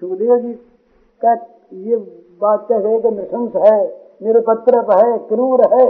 सुखदेव 0.00 0.38
जी 0.38 0.52
का 1.22 1.32
ये 1.86 1.96
बात 2.42 2.66
कह 2.68 2.78
गए 2.78 3.00
कि 3.00 3.10
नृशंस 3.10 3.56
है 3.56 3.76
निरपत्र 4.22 4.80
है, 4.92 5.18
क्रूर 5.18 5.60
है। 5.72 5.86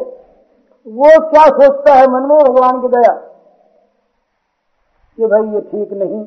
वो 0.86 1.10
क्या 1.30 1.46
सोचता 1.48 1.94
है 1.94 2.06
मन 2.06 2.22
में? 2.22 2.38
भगवान 2.38 2.80
की 2.80 2.88
दया। 2.88 3.12
कि 5.18 5.26
भाई 5.26 5.48
ये 5.48 5.60
ठीक 5.60 5.92
नहीं। 5.92 6.24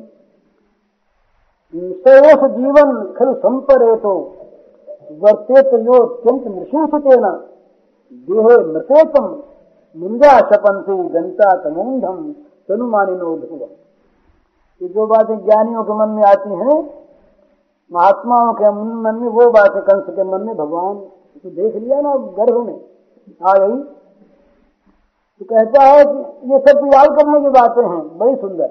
सयोस 1.74 2.50
जीवन 2.50 2.90
खल 3.18 3.32
संपरे 3.34 3.94
तो 3.96 4.12
वर्तेत 5.22 5.72
यो 5.74 6.02
अत्यंत 6.04 6.46
नृशिंसते 6.46 7.16
न 7.16 7.30
देहे 8.28 8.56
मृतेतम 8.64 9.26
मुंजा 9.96 10.38
शपंथी 10.50 10.96
गंता 11.08 11.50
तमोंधम 11.56 12.32
तनुमानिनो 12.68 13.36
ध्रुव 13.36 13.62
ये 14.80 14.88
जो 14.88 15.06
बातें 15.06 15.38
ज्ञानियों 15.44 15.84
के 15.84 15.92
मन 15.92 16.08
में 16.08 16.22
आती 16.24 16.50
हैं 16.54 16.78
महात्माओं 17.92 18.52
के 18.52 18.70
मन 18.70 19.14
में 19.14 19.28
वो 19.28 19.50
बात 19.50 19.74
है, 19.74 19.80
कंस 19.80 20.14
के 20.16 20.22
मन 20.22 20.40
में 20.40 20.56
भगवान 20.56 20.94
तो 21.44 21.50
देख 21.50 21.74
लिया 21.76 22.00
ना 22.00 22.14
गर्भ 22.38 22.56
में। 22.66 22.80
आ 23.42 23.52
गई। 23.52 23.76
तो 25.40 25.44
कहता 25.44 25.82
है 25.82 26.04
कि 26.04 26.52
ये 26.52 26.58
सब 26.58 26.86
याद 26.86 27.08
करने 27.08 27.40
की 27.40 27.48
बातें 27.48 27.82
हैं, 27.82 28.18
बड़ी 28.18 28.34
सुंदर। 28.36 28.66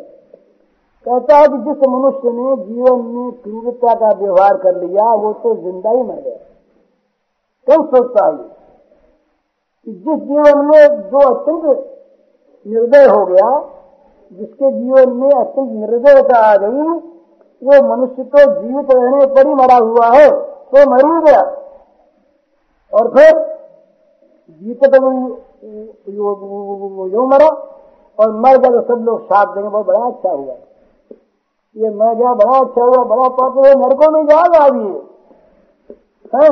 कहता 1.06 1.38
है 1.38 1.48
कि 1.48 1.58
जिस 1.58 1.88
मनुष्य 1.90 2.32
ने 2.32 2.56
जीवन 2.66 3.02
में 3.06 3.32
क्रूरता 3.32 3.94
का 3.94 4.10
व्यवहार 4.20 4.58
कर 4.58 4.82
लिया, 4.84 5.14
वो 5.14 5.34
तो 5.34 5.56
ज़िंदा 5.56 5.90
ही 5.90 6.04
मर 6.04 6.22
गया। 6.22 6.38
कौन 7.68 7.86
सोचता 7.88 8.26
है 8.26 8.38
कि 9.88 9.92
जिस 9.92 10.24
जीवन 10.24 10.66
में 10.66 11.10
जो 11.10 11.20
अत्यंत 11.20 11.66
निर्दय 12.66 13.06
हो 13.06 13.26
गया, 13.26 13.50
जिसके 14.32 14.72
जीवन 14.72 15.14
में 15.14 15.30
अत्यंत 15.30 15.70
निर्दयता 15.72 16.38
आ 16.38 16.56
गई 16.58 17.15
वो 17.62 17.82
मनुष्य 17.86 18.24
तो 18.26 18.40
जीवित 18.54 18.92
रहने 18.92 19.26
पर 19.28 19.48
ही 19.48 19.54
मरा 19.56 19.76
हुआ 19.78 20.08
है 20.10 20.30
तो 20.30 20.90
मर 20.92 21.06
ही 21.06 21.22
गया। 21.24 21.42
और 22.94 23.10
फिर 23.10 23.32
जीते 24.62 24.88
तो 24.90 24.98
यो 27.12 27.26
मरा, 27.28 27.48
और 28.18 28.32
मर 28.36 28.58
गया 28.58 28.70
तो 28.72 28.82
सब 28.84 29.04
लोग 29.06 29.24
साथ 29.24 29.54
देंगे 29.56 29.70
बहुत 29.70 29.86
बड़ा 29.86 30.06
अच्छा 30.06 30.32
हुआ। 30.32 30.54
ये 31.76 31.90
मर 31.92 32.14
गया, 32.16 32.34
बड़ा 32.36 32.60
अच्छा 32.60 32.84
हुआ, 32.84 33.04
बड़ा 33.06 33.28
पाप 33.32 33.58
हुआ 33.58 33.74
नरकों 33.76 34.12
में 34.12 34.26
जाएगा 34.26 34.64
अभी 34.66 34.88
है। 36.34 36.50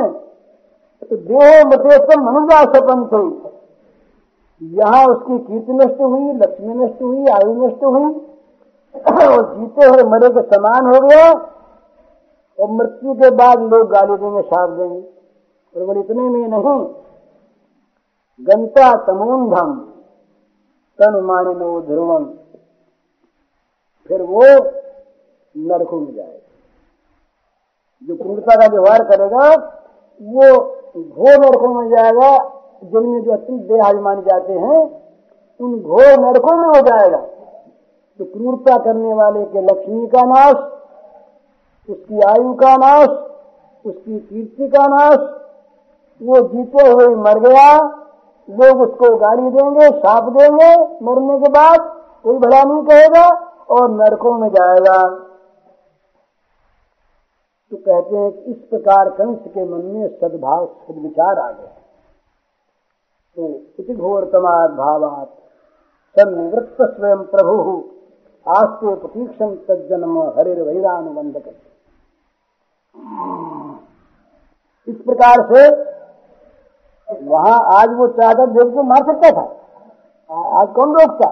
तो 1.02 1.16
देह 1.18 1.64
मतेस्तम 1.66 2.22
मनुजा 2.24 2.58
सपन 2.66 3.06
थे। 3.06 3.22
यहाँ 4.60 5.04
उसकी 5.06 5.38
कीर्ति 5.40 5.72
नष्ट 5.74 6.00
हुई, 6.00 6.32
लक्ष्मी 6.34 6.74
नष्ट 6.74 7.02
हुई, 7.02 7.26
आयु 7.28 7.54
नष्ट 7.56 7.84
हुई 7.84 8.12
और 8.94 9.54
जीते 9.54 9.86
हुए 9.86 10.02
मरे 10.02 10.28
के 10.28 10.42
समान 10.42 10.86
हो 10.86 11.08
गया 11.08 11.32
और 12.60 12.70
मृत्यु 12.70 13.14
के 13.14 13.30
बाद 13.30 13.60
लोग 13.60 13.88
गाली 13.88 14.16
देंगे 14.16 14.42
साफ़ 14.42 14.70
देंगे। 14.70 15.00
और 15.76 15.86
बोले, 15.86 16.00
इतने 16.00 16.22
में 16.22 16.48
नहीं। 16.48 16.94
गंता 18.40 19.04
तमोन्धम 19.06 19.74
तन 20.98 21.20
मानिनो 21.20 21.80
ध्रुवम। 21.80 22.24
फिर 24.08 24.22
वो 24.22 24.42
नरकों 25.56 26.00
में 26.00 26.14
जाएगा। 26.14 26.38
जो 28.02 28.16
क्रूरता 28.16 28.54
का 28.54 28.66
व्यवहार 28.66 29.04
करेगा, 29.04 29.48
वो 30.22 30.64
घोर 31.02 31.46
नरकों 31.46 31.68
में 31.68 31.88
जाएगा। 31.88 32.60
जिनमें 32.84 33.22
जो 33.22 33.32
अति 33.32 33.58
देहाज 33.58 33.94
माने 33.96 34.22
जाते 34.22 34.52
हैं, 34.52 35.04
उन 35.60 35.80
घोर 35.80 36.20
नरकों 36.20 36.56
में 36.56 36.68
हो 36.68 36.80
जाएगा। 36.80 37.26
तो 38.18 38.24
क्रूरता 38.24 38.76
करने 38.78 39.14
वाले 39.14 39.44
के 39.44 39.60
लक्ष्मी 39.60 40.06
का 40.06 40.22
नाश, 40.22 40.54
उसकी 41.90 42.20
आयु 42.20 42.54
का 42.54 42.76
नाश, 42.76 43.08
उसकी 43.86 44.18
कीर्ति 44.18 44.68
का 44.68 44.86
नाश, 44.86 45.18
वो 46.22 46.48
जीते 46.48 46.88
हुए 46.88 47.06
मर 47.14 47.38
गया, 47.38 47.78
लोग 48.50 48.80
उसको 48.80 49.16
गाली 49.16 49.50
देंगे, 49.50 49.98
साप 49.98 50.24
देंगे, 50.24 50.76
मरने 51.04 51.38
के 51.38 51.48
बाद 51.48 51.80
कोई 52.22 52.38
भला 52.38 52.62
नहीं 52.62 52.82
कहेगा 52.82 53.28
और 53.70 53.90
नरकों 53.90 54.38
में 54.38 54.48
जाएगा। 54.48 55.08
तो 57.70 57.76
कहते 57.76 58.16
हैं 58.16 58.32
कि 58.32 58.50
इस 58.50 58.56
प्रकार 58.56 59.10
कंस 59.10 59.38
के 59.48 59.64
मन 59.64 59.84
में 59.84 60.08
सद्भाव, 60.08 60.66
सदविचार 60.66 61.38
आ 61.38 61.50
गया। 61.50 61.72
तो 63.36 63.60
इति 63.78 63.94
घोर 63.94 64.24
तमाद 64.24 64.70
भावात 64.70 65.28
सन्निवृत्त 66.16 66.76
स्वयं 66.82 67.18
प्रभु। 67.18 67.84
आस्ते 68.46 68.94
प्रतीक्षम 68.94 69.54
तजन्म 69.68 70.18
हरिर 70.36 70.60
वैरानुबंधक 70.62 71.46
इस 74.88 74.96
प्रकार 75.04 75.42
से 75.50 75.62
वहाँ 77.08 77.58
आज 77.74 77.94
वो 77.98 78.06
चादर 78.18 78.50
देव 78.52 78.74
को 78.74 78.82
मार 78.82 79.02
सकता 79.06 79.30
था। 79.30 79.44
आज 80.60 80.68
कौन 80.74 80.94
रोकता? 80.96 81.28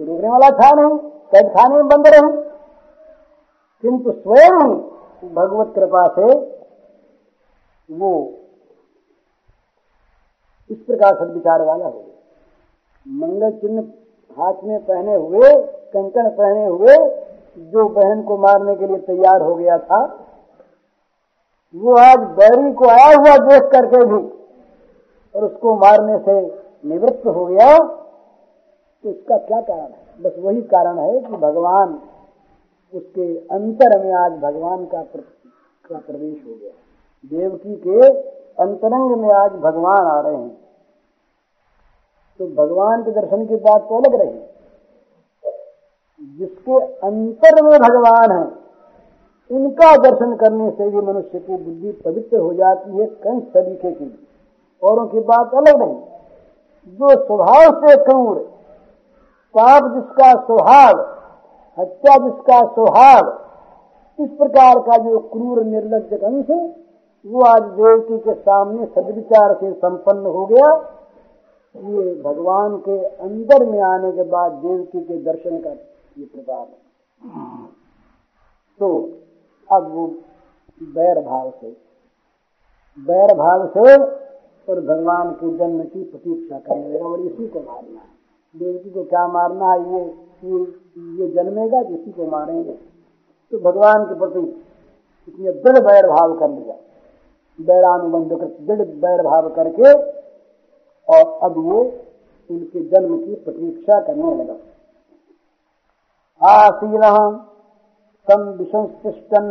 रोकने 0.00 0.28
वाला 0.28 0.50
था 0.50 0.70
नहीं, 0.74 0.98
कैद 1.32 1.48
खाने 1.56 1.74
में 1.74 1.88
बंद 1.88 2.06
रहे। 2.08 2.30
किंतु 3.84 4.12
स्वयं 4.12 4.58
भगवत 5.34 5.74
कृपा 5.74 6.06
से 6.14 6.28
वो 7.88 8.12
इस 10.70 10.78
प्रकार 10.78 11.14
सदविचार 11.14 11.62
वाला 11.62 11.86
हो 11.86 12.04
मंगल 13.06 13.50
चिन्ह 13.60 13.82
हाथ 14.38 14.54
में 14.64 14.84
पहने 14.84 15.14
हुए, 15.14 15.62
कंकण 15.64 16.30
पहने 16.30 16.66
हुए, 16.66 16.96
जो 17.58 17.88
बहन 17.88 18.22
को 18.22 18.36
मारने 18.36 18.76
के 18.76 18.86
लिए 18.86 18.96
तैयार 18.96 19.42
हो 19.42 19.54
गया 19.54 19.78
था, 19.78 20.20
वो 21.76 21.94
आज 21.94 22.18
बैरी 22.18 22.72
को 22.72 22.84
आया 22.84 23.16
हुआ 23.16 23.36
देख 23.36 23.62
करके 23.62 24.04
भी, 24.04 24.28
और 25.34 25.44
उसको 25.44 25.74
मारने 25.74 26.18
से 26.18 26.60
निवृत्त 26.88 27.26
हो 27.26 27.46
गया। 27.46 27.78
तो 29.02 29.10
इसका 29.10 29.36
क्या 29.36 29.60
कारण 29.60 29.80
है? 29.80 30.04
बस 30.22 30.32
वही 30.38 30.62
कारण 30.62 30.98
है 30.98 31.20
कि 31.20 31.36
भगवान 31.36 32.00
उसके 32.94 33.38
अंतर 33.38 34.04
में 34.04 34.12
आज 34.12 34.32
भगवान 34.32 34.84
का 34.84 35.02
का 35.90 35.98
प्रवेश 35.98 36.44
हो 36.46 36.54
गया। 36.54 36.70
देवकी 37.24 37.76
के 37.76 38.08
अंतरंग 38.62 39.16
में 39.16 39.30
आज 39.30 39.50
भगवान 39.52 40.06
आ 40.06 40.20
रहे 40.20 40.36
हैं। 40.36 40.63
तो 42.38 42.46
भगवान 42.46 43.02
के 43.02 43.10
दर्शन 43.10 43.46
की 43.46 43.56
बात 43.56 43.82
तो 43.82 43.96
अलग 43.96 44.14
रही। 44.20 44.38
जिसके 46.38 46.78
अंतर 46.80 47.62
में 47.62 47.78
भगवान 47.80 48.32
है, 48.32 48.64
उनका 49.50 49.96
दर्शन 49.96 50.36
करने 50.36 50.70
से 50.70 50.88
भी 50.88 50.96
मनुष्य 50.96 51.38
की 51.38 51.56
बुद्धि 51.56 51.92
पवित्र 52.04 52.38
हो 52.38 52.54
जाती 52.54 52.96
है 52.96 53.06
कई 53.06 53.40
तरीके 53.40 53.92
की। 53.92 54.28
औरों 54.82 55.06
की 55.06 55.20
बात 55.20 55.54
अलग 55.54 55.78
नहीं। 55.78 55.96
जो 56.88 57.24
स्वभाव 57.24 57.80
से 57.80 58.04
क्रूर, 58.04 58.36
पाप 59.54 59.94
जिसका 59.94 60.32
स्वभाव, 60.32 61.18
हत्या 61.78 62.16
जिसका 62.18 62.60
स्वभाव, 62.66 63.40
इस 64.24 64.30
प्रकार 64.30 64.78
का 64.78 64.96
जो 64.96 65.18
क्रूर 65.18 65.64
निर्लज 65.64 66.22
अंश 66.22 66.74
वो 67.26 67.40
आज 67.40 67.62
देवकी 67.62 68.18
के 68.18 68.34
सामने 68.34 68.86
सदविचार 68.86 69.54
से 69.54 69.72
संपन्न 69.72 70.26
हो 70.26 70.46
गया। 70.46 70.93
ये 71.74 72.14
भगवान 72.22 72.76
के 72.78 72.98
अंदर 73.04 73.64
में 73.66 73.80
आने 73.82 74.10
के 74.12 74.22
बाद 74.22 74.52
देवकी 74.52 75.00
के 75.00 75.16
दर्शन 75.22 75.58
का 75.60 75.70
ये 75.70 76.24
प्रभाव 76.24 76.60
है। 76.60 77.66
तो 78.80 78.88
अब 79.70 79.90
वो 79.92 80.06
बैर 80.80 81.20
भाव 81.20 81.50
से 81.50 81.70
बैर 82.98 83.34
भाव 83.34 83.66
से 83.66 83.96
और 84.68 84.80
भगवान 84.80 85.30
के 85.32 85.56
जन्म 85.58 85.82
की 85.84 86.02
प्रतीक्षा 86.04 86.58
करने 86.58 86.88
लगा 86.88 87.06
और 87.06 87.20
इसी 87.20 87.48
को 87.48 87.60
मारना 87.60 88.00
है। 88.00 88.12
देवकी 88.54 88.90
को 88.90 89.04
क्या 89.04 89.26
मारना 89.28 89.72
है? 89.72 89.80
ये 89.80 90.04
ये, 90.50 91.28
जन्मेगा 91.28 91.80
इसी 91.80 92.10
को 92.12 92.26
मारेंगे। 92.26 92.72
तो 93.52 93.58
भगवान 93.60 94.04
के 94.04 94.18
प्रति 94.18 94.40
इसने 95.28 95.52
दृढ़ 95.52 95.78
बैर 95.78 96.06
भाव 96.06 96.38
कर 96.38 96.50
लिया। 96.50 96.76
बैरानुबंध 97.58 98.38
कर 98.40 98.46
दृढ़ 98.66 98.86
बैर 99.00 99.22
भाव 99.22 99.48
करके 99.48 99.92
और 101.08 101.24
अब 101.42 101.54
वो 101.58 101.80
उनके 102.50 102.80
जन्म 102.90 103.16
की 103.18 103.34
प्रतीक्षा 103.36 104.00
करने 104.00 104.34
लगा। 104.34 104.56
आसीन 106.40 107.02
तम 108.28 108.42
विसंस्पृष्टन 108.58 109.46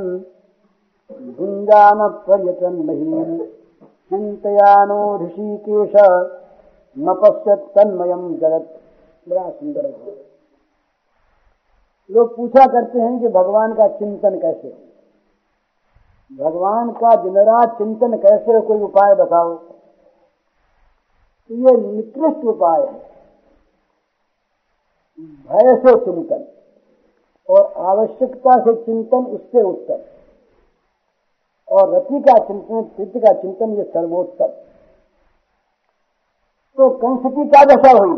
भुंजान 1.37 2.07
पर्यटन 2.27 2.75
महीन 2.85 3.37
चिंतयानो 4.11 5.01
ऋषिकेश 5.17 5.93
न 6.95 7.13
पश्यत 7.15 7.59
तन्मयम 7.75 8.23
जगत। 8.35 8.65
बड़ा 9.27 9.49
सुंदर 9.49 9.81
भाव 9.83 10.11
लोग 12.09 12.35
पूछा 12.35 12.65
करते 12.65 12.99
हैं 12.99 13.19
कि 13.19 13.27
भगवान 13.29 13.73
का 13.73 13.87
चिंतन 13.89 14.39
कैसे 14.39 14.69
भगवान 16.31 16.91
का 16.93 17.15
दिन 17.23 17.37
रात 17.45 17.77
चिंतन 17.77 18.17
कैसे 18.17 18.61
कोई 18.61 18.81
उपाय 18.81 19.13
बताओ। 19.15 19.53
ये 21.49 21.71
निकृष्ट 21.77 22.45
उपाय 22.45 22.81
है 22.81 23.11
भय 25.49 25.75
से 25.77 25.93
चिंतन 26.05 26.45
और 27.49 27.73
आवश्यकता 27.85 28.57
से 28.59 28.73
चिंतन 28.83 29.25
उससे 29.27 29.61
उत्तर 29.61 30.03
और 31.67 31.93
रति 31.95 32.19
का 32.19 32.37
चिंतन 32.45 32.81
चित्त 32.97 33.17
का 33.17 33.33
चिंतन 33.33 33.73
ये 33.73 33.83
सर्वोत्तम। 33.83 34.47
तो 36.77 36.89
कंस 36.97 37.33
की 37.35 37.43
क्या 37.49 37.63
दशा 37.65 37.91
हुई? 37.97 38.15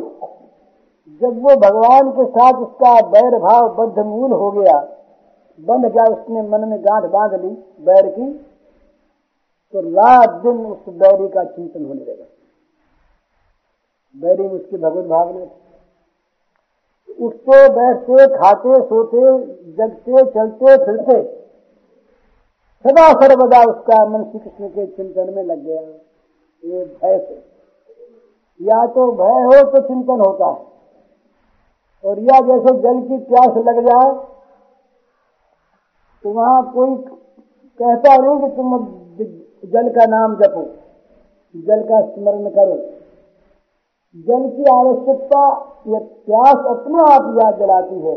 जब 1.22 1.42
वो 1.42 1.56
भगवान 1.56 2.12
के 2.12 2.26
साथ 2.26 2.62
उसका 2.62 2.94
बैर 3.10 3.38
भाव 3.40 3.68
बद्ध 3.76 4.06
मूल 4.06 4.32
हो 4.34 4.52
गया 4.52 4.78
बंध 5.60 5.86
गया 5.86 6.06
उसने 6.14 6.42
मन 6.50 6.68
में 6.70 6.80
गांठ 6.86 7.04
बाँध 7.12 7.34
ली 7.44 7.50
बैर 7.86 8.08
की? 8.08 8.32
तो 9.74 9.82
रात 9.82 10.42
दिन 10.42 10.66
उस 10.66 10.94
बैरी 10.96 11.28
का 11.28 11.44
चिंतन 11.44 11.86
होने 11.86 12.04
लगा। 12.04 12.26
बैरी 14.16 14.44
में 14.44 14.50
उसकी 14.50 14.78
भगवत 14.78 15.06
भावना 15.06 15.46
उठते, 17.22 17.70
बैठते, 17.70 18.28
खाते, 18.28 18.76
सोते, 18.82 19.22
जगते, 19.74 20.24
चलते, 20.32 20.78
फिरते। 20.86 21.22
सदा 22.86 23.12
सर्वदा 23.14 23.60
उसका 23.72 24.06
मन 24.06 24.24
श्री 24.24 24.40
कृष्ण 24.40 24.68
के 24.68 24.86
चिंतन 24.88 25.34
में 25.34 25.44
लग 25.44 25.60
गया। 25.60 25.82
ये 26.64 26.86
भय 26.86 27.18
से। 27.20 27.44
या 28.62 28.86
तो 28.88 29.12
भय 29.12 29.44
हो 29.46 29.72
तो 29.72 29.82
चिंतन 29.88 30.20
होता 30.20 30.48
है। 30.48 30.66
और 32.04 32.20
या 32.20 32.40
जैसे 32.42 32.78
जल 32.82 33.02
की 33.08 33.18
प्यास 33.18 33.58
लग 33.58 33.80
जाए 33.86 34.12
तो 36.24 36.30
वहाँ 36.30 36.72
कोई 36.74 36.96
कहता 37.80 38.16
नहीं 38.18 38.40
कि 38.42 38.56
तुम 38.56 38.78
जल 39.72 39.90
का 39.90 40.06
नाम 40.06 40.36
जपो, 40.36 40.62
जल 41.56 41.84
का 41.84 42.02
स्मरण 42.02 42.50
करो। 42.50 42.95
जल 44.16 44.48
की 44.50 44.64
आवश्यकता 44.72 45.42
यह 45.88 46.00
प्यास 46.26 46.66
अपने 46.68 47.00
आप 47.06 47.26
याद 47.38 47.60
जलाती 47.60 47.96
है। 47.96 48.16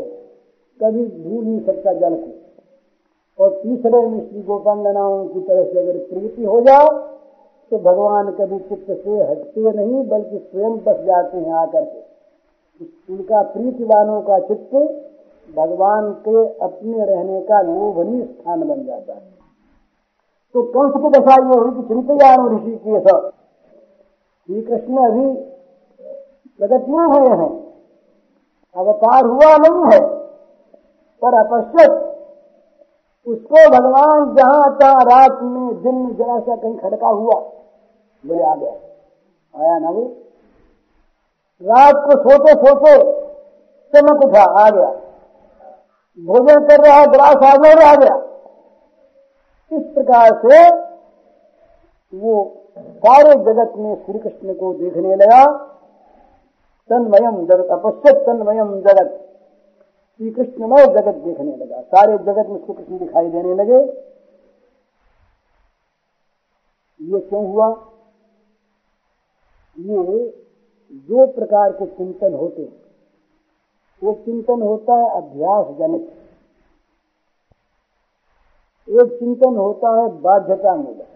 कभी 0.79 1.05
भूल 1.23 1.43
नहीं 1.45 1.59
सकता 1.59 1.93
जल 1.93 2.15
को। 2.15 3.43
और 3.43 3.49
तीसरे 3.63 4.05
में 4.07 4.19
श्री 4.29 4.41
गोपांगनाओं 4.41 5.25
की 5.25 5.39
तरह 5.39 5.63
से 5.63 5.79
अगर 5.79 5.97
प्रीति 6.09 6.45
हो 6.45 6.61
जाओ 6.61 6.87
तो 7.71 7.77
भगवान 7.79 8.31
कभी 8.31 8.59
चित्त 8.59 8.91
से 9.03 9.17
हटते 9.23 9.61
नहीं, 9.61 10.07
बल्कि 10.07 10.37
स्वयं 10.37 10.77
बस 10.77 11.03
जाते 11.05 11.37
हैं 11.37 11.53
आकर 11.53 11.83
के। 11.83 11.99
उनका 13.13 13.41
प्रीतिवानों 13.41 14.21
का 14.21 14.39
चित्त 14.39 14.75
भगवान 15.49 16.11
के 16.27 16.45
अपने 16.59 17.05
रहने 17.05 17.41
का 17.41 17.61
लोभनीय 17.61 18.23
स्थान 18.23 18.67
बन 18.67 18.83
जाता 18.85 19.13
है। 19.13 19.21
तो 20.55 20.63
कंस 20.75 20.93
की 20.95 21.83
चिंतयान 21.83 22.47
ऋषि 22.55 22.75
के 22.87 22.99
श्री 22.99 24.61
कृष्ण 24.61 24.97
अभी 24.97 25.48
प्रगट 26.59 26.87
नहीं 26.89 27.07
हुए 27.09 27.35
हैं 27.37 27.51
अवतार 28.75 29.25
हुआ 29.25 29.55
नहीं 29.57 29.91
है, 29.91 29.99
पर 31.21 31.33
अपश्यत 31.35 31.91
उसको 33.27 33.69
भगवान 33.69 34.35
जहाँ 34.35 34.77
तहां 34.77 35.05
रात 35.05 35.41
में, 35.43 35.81
दिन 35.81 35.95
में 35.95 36.15
जरा 36.15 36.39
सा 36.39 36.55
कहीं 36.55 36.77
खड़का 36.77 37.07
हुआ 37.07 37.39
बोले 38.23 38.43
आ 38.43 38.55
गया। 38.55 38.71
आया 39.53 39.77
ना 39.79 39.89
वो? 39.89 40.03
रात 41.61 41.95
को 41.95 42.17
सोते 42.19 42.53
सोते 42.53 42.93
चमक 43.93 44.23
उठा, 44.25 44.43
आ 44.59 44.69
गया। 44.69 44.91
भोजन 46.17 46.67
कर 46.67 46.83
रहा 46.85 47.05
ग्रास 47.05 47.43
आ 47.43 47.55
गया 47.55 47.89
आ 47.89 47.95
गया। 47.95 48.15
इस 49.71 49.83
प्रकार 49.93 50.29
से 50.35 50.59
वो 52.13 52.35
सारे 52.79 53.33
जगत 53.45 53.73
में 53.77 53.95
श्री 53.95 54.19
कृष्ण 54.19 54.53
को 54.53 54.73
देखने 54.73 55.15
लगा। 55.15 55.43
तन्मयम 56.89 57.45
जगत 57.45 57.69
अपश्यत 57.71 58.23
तन्मयम 58.25 58.79
जगत। 58.81 59.09
श्री 60.19 60.29
कृष्णमय 60.31 60.85
जगत 60.85 61.15
देखने 61.15 61.55
लगा। 61.55 61.81
सारे 61.83 62.17
जगत 62.17 62.49
में 62.49 62.57
श्री 62.57 62.73
कृष्ण 62.73 62.97
दिखाई 62.97 63.29
देने 63.29 63.53
लगे। 63.55 63.79
ये 66.99 67.19
क्यों 67.19 67.45
हुआ? 67.47 67.67
ये 69.75 69.97
दो 71.09 71.25
प्रकार 71.27 71.71
के 71.71 71.85
चिंतन 71.87 72.33
होते 72.33 72.61
हैं। 72.61 72.73
वो 74.01 74.13
चिंतन 74.25 74.61
होता 74.61 74.95
है 74.95 75.09
अभ्यास 75.11 75.65
जनित 75.77 76.15
एक 78.87 79.17
चिंतन 79.19 79.55
होता 79.57 79.89
है 79.95 80.07
बाध्यता 80.21 80.75
मूलक 80.75 81.07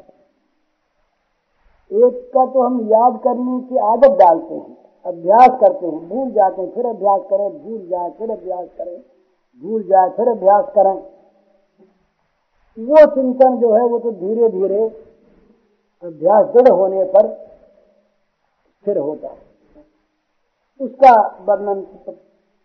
एक 1.91 2.31
का 2.33 2.45
तो 2.45 2.61
हम 2.61 2.79
याद 2.87 3.19
करने 3.23 3.59
की 3.61 3.77
आदत 3.85 4.17
डालते 4.19 4.53
हैं। 4.53 4.77
अभ्यास 5.05 5.59
करते 5.61 5.85
हैं। 5.85 6.07
भूल 6.09 6.31
जाते 6.31 6.61
हैं, 6.61 6.69
फिर 6.71 6.85
अभ्यास 6.85 7.21
करें, 7.29 7.49
भूल 7.63 7.87
जाए, 7.87 8.09
फिर 8.09 8.31
अभ्यास 8.31 8.67
करें, 8.77 8.97
भूल 9.61 9.83
जाए, 9.83 10.09
फिर 10.09 10.27
अभ्यास 10.27 10.65
करें। 10.75 10.93
वो 12.77 13.05
चिंतन 13.05 13.57
जो 13.57 13.73
है, 13.73 13.81
वो 13.81 13.99
तो 13.99 14.11
धीरे 14.11 14.49
धीरे 14.49 14.83
अभ्यास 16.03 16.45
दृढ़ 16.45 16.69
होने 16.69 17.03
पर 17.03 17.27
स्थिर 18.67 18.97
होता 18.97 19.27
है। 19.27 19.41
उसका 20.79 21.13
वर्णन 21.45 21.81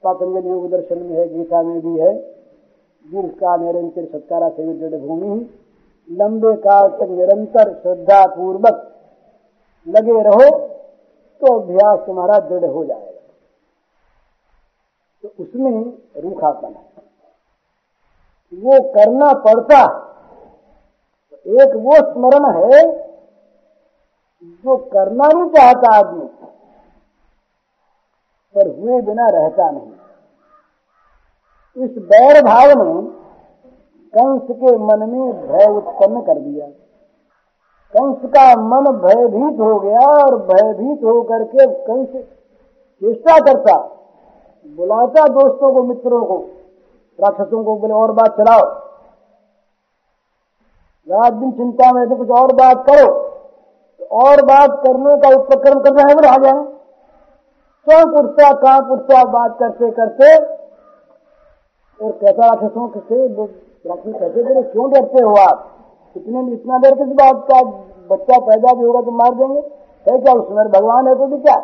पातंजलि 0.04 0.50
योग 0.50 0.70
दर्शन 0.70 0.98
में 0.98 1.16
है, 1.16 1.28
गीता 1.28 1.62
में 1.62 1.80
भी 1.80 1.98
है। 2.00 2.14
दीर्घ 3.06 3.30
का 3.30 3.56
निरंतर 3.56 4.04
सत्कारा 4.04 4.48
से 4.48 4.72
दृढ़ 4.74 5.00
भूमि, 5.00 5.50
लंबे 6.10 6.54
काल 6.56 6.88
तक 6.88 7.08
निरंतर 7.10 7.72
श्रद्धा 7.74 8.24
पूर्वक 8.26 8.76
लगे 9.86 10.22
रहो। 10.22 10.67
तो 11.40 11.58
अभ्यास 11.58 11.98
तुम्हारा 12.06 12.38
दृढ़ 12.38 12.64
हो 12.64 12.84
जाएगा। 12.84 13.20
तो 15.24 15.28
उसमें 15.40 15.76
रूखापन 16.22 16.74
है। 16.74 16.86
वो 18.52 18.80
करना 18.94 19.32
पड़ता 19.44 19.80
एक 21.46 21.74
वो 21.76 21.94
स्मरण 22.04 22.44
है, 22.54 22.80
जो 24.42 24.76
करना 24.86 25.26
नहीं 25.28 25.48
चाहता 25.50 25.94
आदमी, 25.96 26.26
पर 28.54 28.66
हुए 28.78 29.00
बिना 29.02 29.26
रहता 29.28 29.70
नहीं। 29.70 29.90
इस 31.76 31.94
बैर 32.04 32.42
भाव 32.42 32.68
ने 32.82 32.92
कंस 34.12 34.46
के 34.52 34.76
मन 34.78 35.08
में 35.08 35.48
भय 35.48 35.66
उत्पन्न 35.68 36.20
कर 36.22 36.38
दिया। 36.40 36.66
कंस 37.94 38.30
का 38.30 38.46
मन 38.62 38.86
भयभीत 39.02 39.60
हो 39.60 39.78
गया 39.80 40.00
और 40.16 40.36
भयभीत 40.46 41.04
होकर 41.04 41.44
के 41.44 41.66
कंस 41.84 42.08
चेष्टा 42.08 43.36
करता, 43.42 43.76
बुलाता 44.66 45.26
दोस्तों 45.28 45.72
को, 45.74 45.82
मित्रों 45.84 46.24
को, 46.24 46.36
राक्षसों 47.18 47.62
को, 47.64 47.76
बोले, 47.76 47.94
और 47.94 48.12
बात 48.12 48.36
चलाओ। 48.36 48.64
रात 51.06 51.32
दिन 51.34 51.52
चिंता 51.52 51.92
में 51.92 52.04
से 52.08 52.14
कुछ 52.14 52.30
और 52.32 52.52
बात 52.54 52.84
करो। 52.86 53.06
तो 54.00 54.04
और 54.18 54.42
बात 54.44 54.80
करने 54.82 55.16
का 55.18 55.28
उपक्रम 55.36 55.80
कर 55.80 55.92
रहे 55.92 56.04
हैं 56.04 56.28
आ 56.28 56.36
जाए 56.38 56.66
पुरसा 57.86 58.52
कहाँ 58.54 58.80
पुरसा 58.82 59.22
बात 59.30 59.56
करते 59.58 59.90
करते, 59.92 60.34
और 62.00 62.12
कैसा 62.12 62.46
राक्षसों 62.46 62.88
से 62.90 63.26
राक्षस 63.26 64.12
कैसे 64.12 64.42
बोले, 64.42 64.62
क्यों 64.64 64.90
डरते 64.92 65.22
हो 65.22 65.34
आप? 65.38 65.64
इतने 66.16 66.52
इतना 66.52 66.78
डर 66.78 66.94
किस 66.94 67.12
बात 67.16 67.46
का 67.50 67.62
बच्चा 68.10 68.38
पैदा 68.40 68.72
भी 68.74 68.84
होगा 68.84 69.00
तो 69.00 69.10
मार 69.12 69.34
देंगे? 69.34 69.60
है 70.06 70.18
क्या 70.18 70.32
उसमें 70.34 70.68
भगवान 70.70 71.08
है 71.08 71.14
तो 71.14 71.26
भी 71.26 71.38
क्या? 71.38 71.56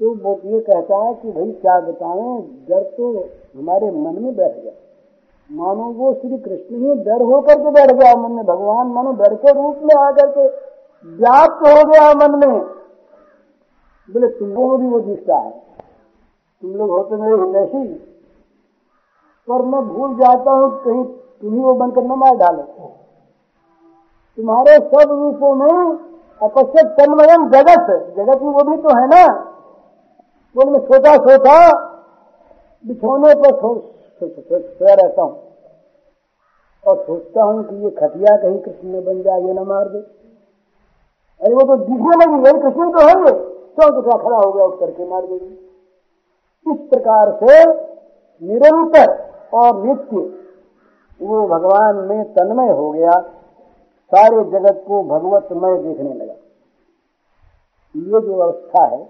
तो 0.00 0.10
वो 0.16 0.32
ये 0.44 0.60
कहता 0.60 0.98
है 0.98 1.14
कि 1.14 1.32
भाई 1.32 1.50
क्या 1.62 1.78
बताएँ, 1.80 2.36
डर 2.68 2.82
तो 2.96 3.10
हमारे 3.56 3.90
मन 3.90 4.22
में 4.22 4.34
बैठ 4.36 4.54
गया। 4.54 4.72
मानो 5.50 5.84
वो 5.92 6.12
श्री 6.14 6.38
कृष्ण 6.38 6.76
ही 6.76 6.94
डर 7.04 7.22
होकर 7.24 7.58
के 7.58 7.70
बैठ 7.70 7.90
गया 7.92 8.14
मन 8.16 8.32
में। 8.32 8.44
भगवान 8.46 8.86
मानो 8.88 9.12
डर 9.14 9.34
के 9.36 9.52
रूप 9.52 9.80
में 9.82 9.94
आकर 9.96 10.30
के 10.30 10.46
व्याप्त 11.06 11.66
हो 11.66 11.84
गया 11.88 12.12
मन 12.16 12.38
में। 12.38 12.60
बोले 14.08 14.28
तुमको 14.28 14.76
भी 14.76 14.86
वो 14.86 15.00
दिखता 15.00 15.36
है। 15.36 15.50
तुम 15.50 16.74
लोग 16.74 16.90
होते 16.90 17.16
मेरे 17.16 17.36
हिंदैशी 17.36 17.84
पर 19.48 19.62
मैं 19.64 19.82
भूल 19.88 20.16
जाता 20.16 20.50
हूँ, 20.50 20.70
कहीं 20.82 21.04
तुम्ही 21.04 21.60
वो 21.60 21.74
बनकर 21.74 22.02
न 22.04 22.18
मार 22.18 22.36
डालो। 22.36 22.62
तुम्हारे 24.38 24.76
सब 24.76 25.10
रूपों 25.10 25.54
में 25.54 25.98
अपश्यत 26.42 26.86
तन्मयम 26.86 27.48
जगत। 27.50 27.88
जगत 28.16 28.42
में 28.42 28.50
वो 28.50 28.62
भी 28.64 28.76
तो 28.76 28.96
है 28.96 29.06
ना। 29.06 29.24
वो 30.56 30.70
मैं 30.70 30.80
सोचा 30.80 31.14
सोचा, 31.16 31.56
बिछोने 32.84 33.34
पर 33.34 33.50
सोया 34.20 34.94
रहता 34.94 35.22
हूँ। 35.22 35.42
और 36.84 36.96
सोचता 36.96 37.42
हूँ 37.42 37.64
कि 37.64 37.76
ये 37.76 37.90
खटिया 37.90 38.36
कहीं 38.36 38.58
कृष्ण 38.58 38.88
में 38.88 39.04
बन 39.04 39.22
जाए, 39.22 39.40
ये 39.40 39.52
न 39.52 39.66
मार 39.66 39.88
दे। 39.88 39.98
अरे 41.40 41.54
वो 41.54 41.62
तो 41.62 41.76
दिखने 41.76 42.16
लगी 42.16 42.48
यही 42.48 42.60
कृष्ण 42.60 42.90
तो 42.90 43.00
है 43.00 43.14
ये। 43.24 43.32
क्यों 43.74 43.90
तो 43.90 44.18
खड़ा 44.18 44.36
हो 44.36 44.52
गया, 44.52 44.64
उठ 44.64 44.78
करके 44.80 45.08
मार 45.10 45.22
देगी। 45.22 46.72
इस 46.72 46.78
प्रकार 46.88 47.30
से 47.42 47.64
निरंतर 48.42 49.08
और 49.54 49.82
नित्य 49.84 50.16
वो 51.20 51.46
भगवान 51.48 51.96
में 51.96 52.24
तन्मय 52.32 52.70
हो 52.72 52.90
गया। 52.90 53.12
सारे 54.14 54.44
जगत 54.44 54.84
को 54.88 55.02
भगवतमय 55.02 55.82
देखने 55.82 56.14
लगा। 56.14 56.32
ये 57.96 58.20
जो 58.20 58.38
अवस्था 58.38 58.86
है, 58.86 59.08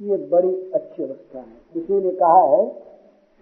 ये 0.00 0.16
बड़ी 0.16 0.70
अच्छी 0.74 1.02
अवस्था 1.04 1.38
है। 1.38 1.60
किसी 1.74 1.94
ने 1.94 2.10
कहा 2.10 2.42
है 2.42 2.64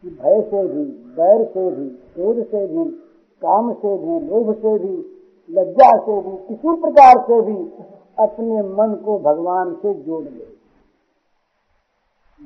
कि 0.02 0.08
भय 0.10 0.42
से 0.42 0.68
भी, 0.68 0.84
बैर 1.16 1.44
से 1.44 1.70
भी, 1.70 1.88
क्रोध 1.88 2.46
से 2.46 2.66
भी, 2.66 2.84
काम 3.42 3.72
से 3.72 3.96
भी, 3.98 4.26
लोभ 4.26 4.54
से 4.54 4.78
भी, 4.78 4.96
लज्जा 5.50 5.96
से 5.98 6.20
भी, 6.20 6.36
किसी 6.36 6.80
प्रकार 6.80 7.22
से 7.22 7.40
भी 7.40 7.72
अपने 8.18 8.62
मन 8.62 8.94
को 9.04 9.18
भगवान 9.18 9.74
से 9.74 9.94
जोड़ 9.94 10.24
ले। 10.24 10.58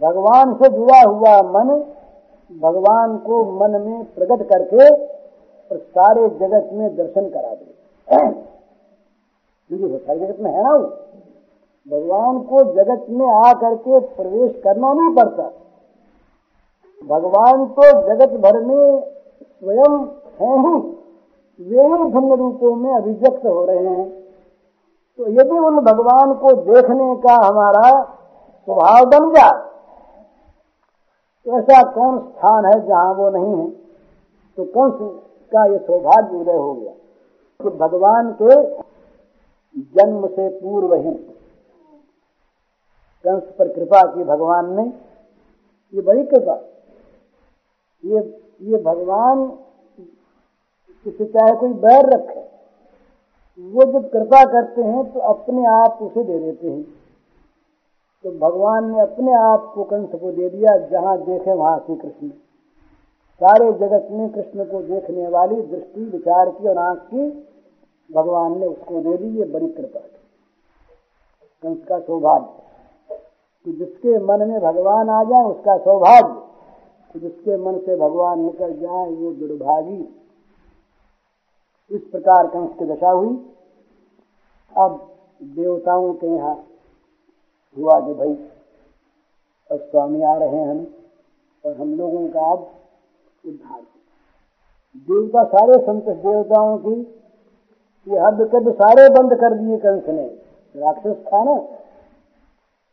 भगवान 0.01 0.55
से 0.55 0.69
जुड़ा 0.69 1.03
हुआ 1.09 1.43
मन 1.43 1.85
भगवान 2.63 3.19
को 3.19 3.45
मन 3.45 3.71
में 3.71 4.05
प्रकट 4.05 4.49
करके 4.49 4.89
और 5.71 5.79
सारे 5.79 6.29
जगत 6.29 6.71
में 6.73 6.97
दर्शन 6.97 7.29
करा 7.29 7.55
दे। 7.55 7.82
क्योंकि 8.13 9.99
सारे 9.99 10.19
जगत 10.19 10.41
में 10.41 10.51
है 10.51 10.63
ना 10.63 10.73
वो। 10.73 10.87
भगवान 11.87 12.39
को 12.39 12.63
जगत 12.75 13.07
में 13.11 13.27
आ 13.27 13.53
करके 13.53 14.01
प्रवेश 14.01 14.61
करना 14.65 14.93
नहीं 14.93 15.15
पड़ता। 15.15 15.51
भगवान 17.03 17.67
तो 17.67 17.91
जगत 18.09 18.33
भर 18.41 18.61
में 18.61 19.01
स्वयं 19.43 19.97
है 20.41 20.59
ही। 20.59 20.75
वे 21.61 21.83
ही 21.83 22.05
भिन्न 22.05 22.37
रूपों 22.37 22.75
में 22.75 22.93
अभिव्यक्त 22.95 23.47
हो 23.47 23.65
रहे 23.65 23.87
हैं। 23.87 24.11
तो 25.19 25.29
यदि 25.29 25.59
उन 25.59 25.81
भगवान 25.81 26.35
को 26.35 26.53
देखने 26.53 27.17
का 27.17 27.35
हमारा 27.35 28.03
स्वभाव 28.69 29.05
बन 29.05 29.31
जाए 29.31 29.61
तो 31.47 31.59
ऐसा 31.59 31.83
कौन 31.93 32.19
स्थान 32.19 32.65
है 32.65 32.87
जहाँ 32.87 33.15
वो 33.15 33.31
नहीं 33.31 33.57
है? 33.57 33.71
तो 34.59 34.65
कंस 34.65 34.99
का 35.53 35.65
ये 35.73 35.79
सौभाग्य 35.79 36.37
उदय 36.37 36.57
हो 36.57 36.73
गया? 36.73 36.93
कि 37.63 37.71
भगवान 37.79 38.31
के 38.43 38.55
जन्म 39.95 40.27
से 40.29 40.49
पूर्व 40.61 40.95
ही 40.97 41.15
कंस 43.25 43.43
पर 43.59 43.69
कृपा 43.69 44.03
की 44.07 44.25
भगवान 44.25 44.73
ने 44.77 44.85
ये 45.93 46.03
बड़ी 46.03 46.25
कृपा। 46.27 46.55
ये 48.05 48.21
ये 48.63 48.79
भगवान 48.83 49.47
किसी 51.07 51.25
चाहे 51.27 51.55
कोई 51.57 51.73
बैर 51.81 52.07
रखे, 52.09 52.41
वो 53.59 53.85
जब 53.93 54.11
कृपा 54.11 54.43
करते 54.53 54.83
हैं 54.83 55.05
तो 55.13 55.21
अपने 55.29 55.65
आप 55.69 55.99
उसे 56.03 56.25
दे 56.25 56.39
देते 56.39 56.71
हैं। 56.71 56.83
तो 58.25 58.31
भगवान 58.41 58.91
ने 58.91 59.01
अपने 59.01 59.33
आप 59.35 59.73
को 59.75 59.85
कंस 59.85 60.11
को 60.21 60.31
दे 60.33 60.49
दिया, 60.49 60.77
जहाँ 60.89 61.17
देखे 61.21 61.53
वहाँ 61.53 61.79
श्री 61.79 61.97
कृष्ण। 61.97 62.29
सारे 63.41 63.73
जगत 63.79 64.09
में 64.11 64.29
कृष्ण 64.31 64.65
को 64.65 64.83
देखने 64.85 65.29
वाली 65.29 65.63
दृष्टि, 65.63 66.01
विचार 66.03 66.51
की 66.51 66.69
और 66.69 66.79
आँख 66.79 66.99
की 67.05 67.31
भगवान 68.15 68.59
ने 68.59 68.67
उसको 68.67 69.01
दे 69.01 69.17
दी, 69.17 69.39
ये 69.39 69.45
बड़ी 69.45 69.69
कृपा 69.69 70.01
कंस 71.63 71.85
का 71.85 71.99
सौभाग्य। 71.99 72.63
तो 73.67 73.73
जिसके 73.73 74.19
मन 74.19 74.49
में 74.49 74.61
भगवान 74.61 75.11
आ 75.11 75.25
जाए, 75.25 75.45
उसका 75.45 75.77
सौभाग्य। 75.79 76.43
तो 77.13 77.19
जिसके 77.19 77.57
मन 77.57 77.79
से 77.79 77.97
भगवान 77.97 78.41
निकल 78.41 78.73
जाए, 78.73 79.11
वो 79.11 79.33
दुर्भागी। 79.33 80.15
इस 81.91 82.03
प्रकार 82.03 82.47
कंस 82.47 82.79
की 82.79 82.85
दशा 82.85 83.11
हुई। 83.11 83.53
अब 84.79 85.09
देवताओं 85.43 86.13
के 86.15 86.27
यहाँ 86.27 86.55
हुआ 87.79 88.01
कि 88.01 88.15
भाई 88.15 88.35
अब 89.71 89.79
स्वामी 89.79 90.23
आ 90.23 90.35
रहे 90.35 90.49
हैं 90.49 90.71
हम, 90.71 90.87
और 91.67 91.77
हम 91.77 91.95
लोगों 91.95 92.29
का 92.29 92.41
आज 92.41 92.59
उद्धार। 93.47 93.81
देवता 94.97 95.45
सारे 95.45 95.83
संत 95.83 96.05
देवताओं 96.05 96.79
की 96.79 97.22
ये 98.07 98.19
हद 98.19 98.41
कद 98.55 98.73
सारे 98.73 99.09
बंद 99.09 99.35
कर 99.41 99.55
दिए 99.55 99.77
कंस 99.79 100.09
ने। 100.09 100.25
राक्षस 100.75 101.17
था 101.27 101.43
ना। 101.45 101.57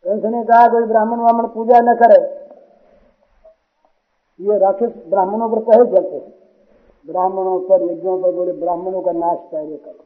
कंस 0.06 0.24
ने 0.26 0.44
कहा, 0.44 0.68
कोई 0.68 0.84
ब्राह्मण 0.84 1.20
वामन 1.20 1.48
पूजा 1.48 1.80
न 1.80 1.96
करे। 1.96 2.20
ये 4.40 4.58
राक्षस 4.58 4.92
ब्राह्मणों 5.08 5.50
पर 5.50 5.60
पहले 5.60 5.86
चलते 5.92 6.20
ब्राह्मणों 7.06 7.60
पर, 7.60 7.82
यज्ञों 7.82 8.22
पर 8.22 8.32
बोले, 8.32 8.52
ब्राह्मणों 8.52 9.02
का 9.02 9.12
नाश 9.12 9.38
पहले 9.52 9.78
करो। 9.78 10.04